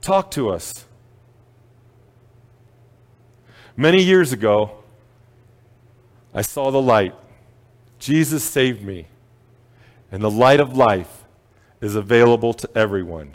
Talk 0.00 0.30
to 0.32 0.48
us. 0.50 0.84
Many 3.76 4.02
years 4.02 4.32
ago, 4.32 4.78
I 6.32 6.42
saw 6.42 6.70
the 6.70 6.80
light. 6.80 7.14
Jesus 7.98 8.44
saved 8.44 8.82
me. 8.82 9.06
And 10.12 10.22
the 10.22 10.30
light 10.30 10.60
of 10.60 10.76
life 10.76 11.15
is 11.80 11.94
available 11.94 12.54
to 12.54 12.68
everyone. 12.76 13.34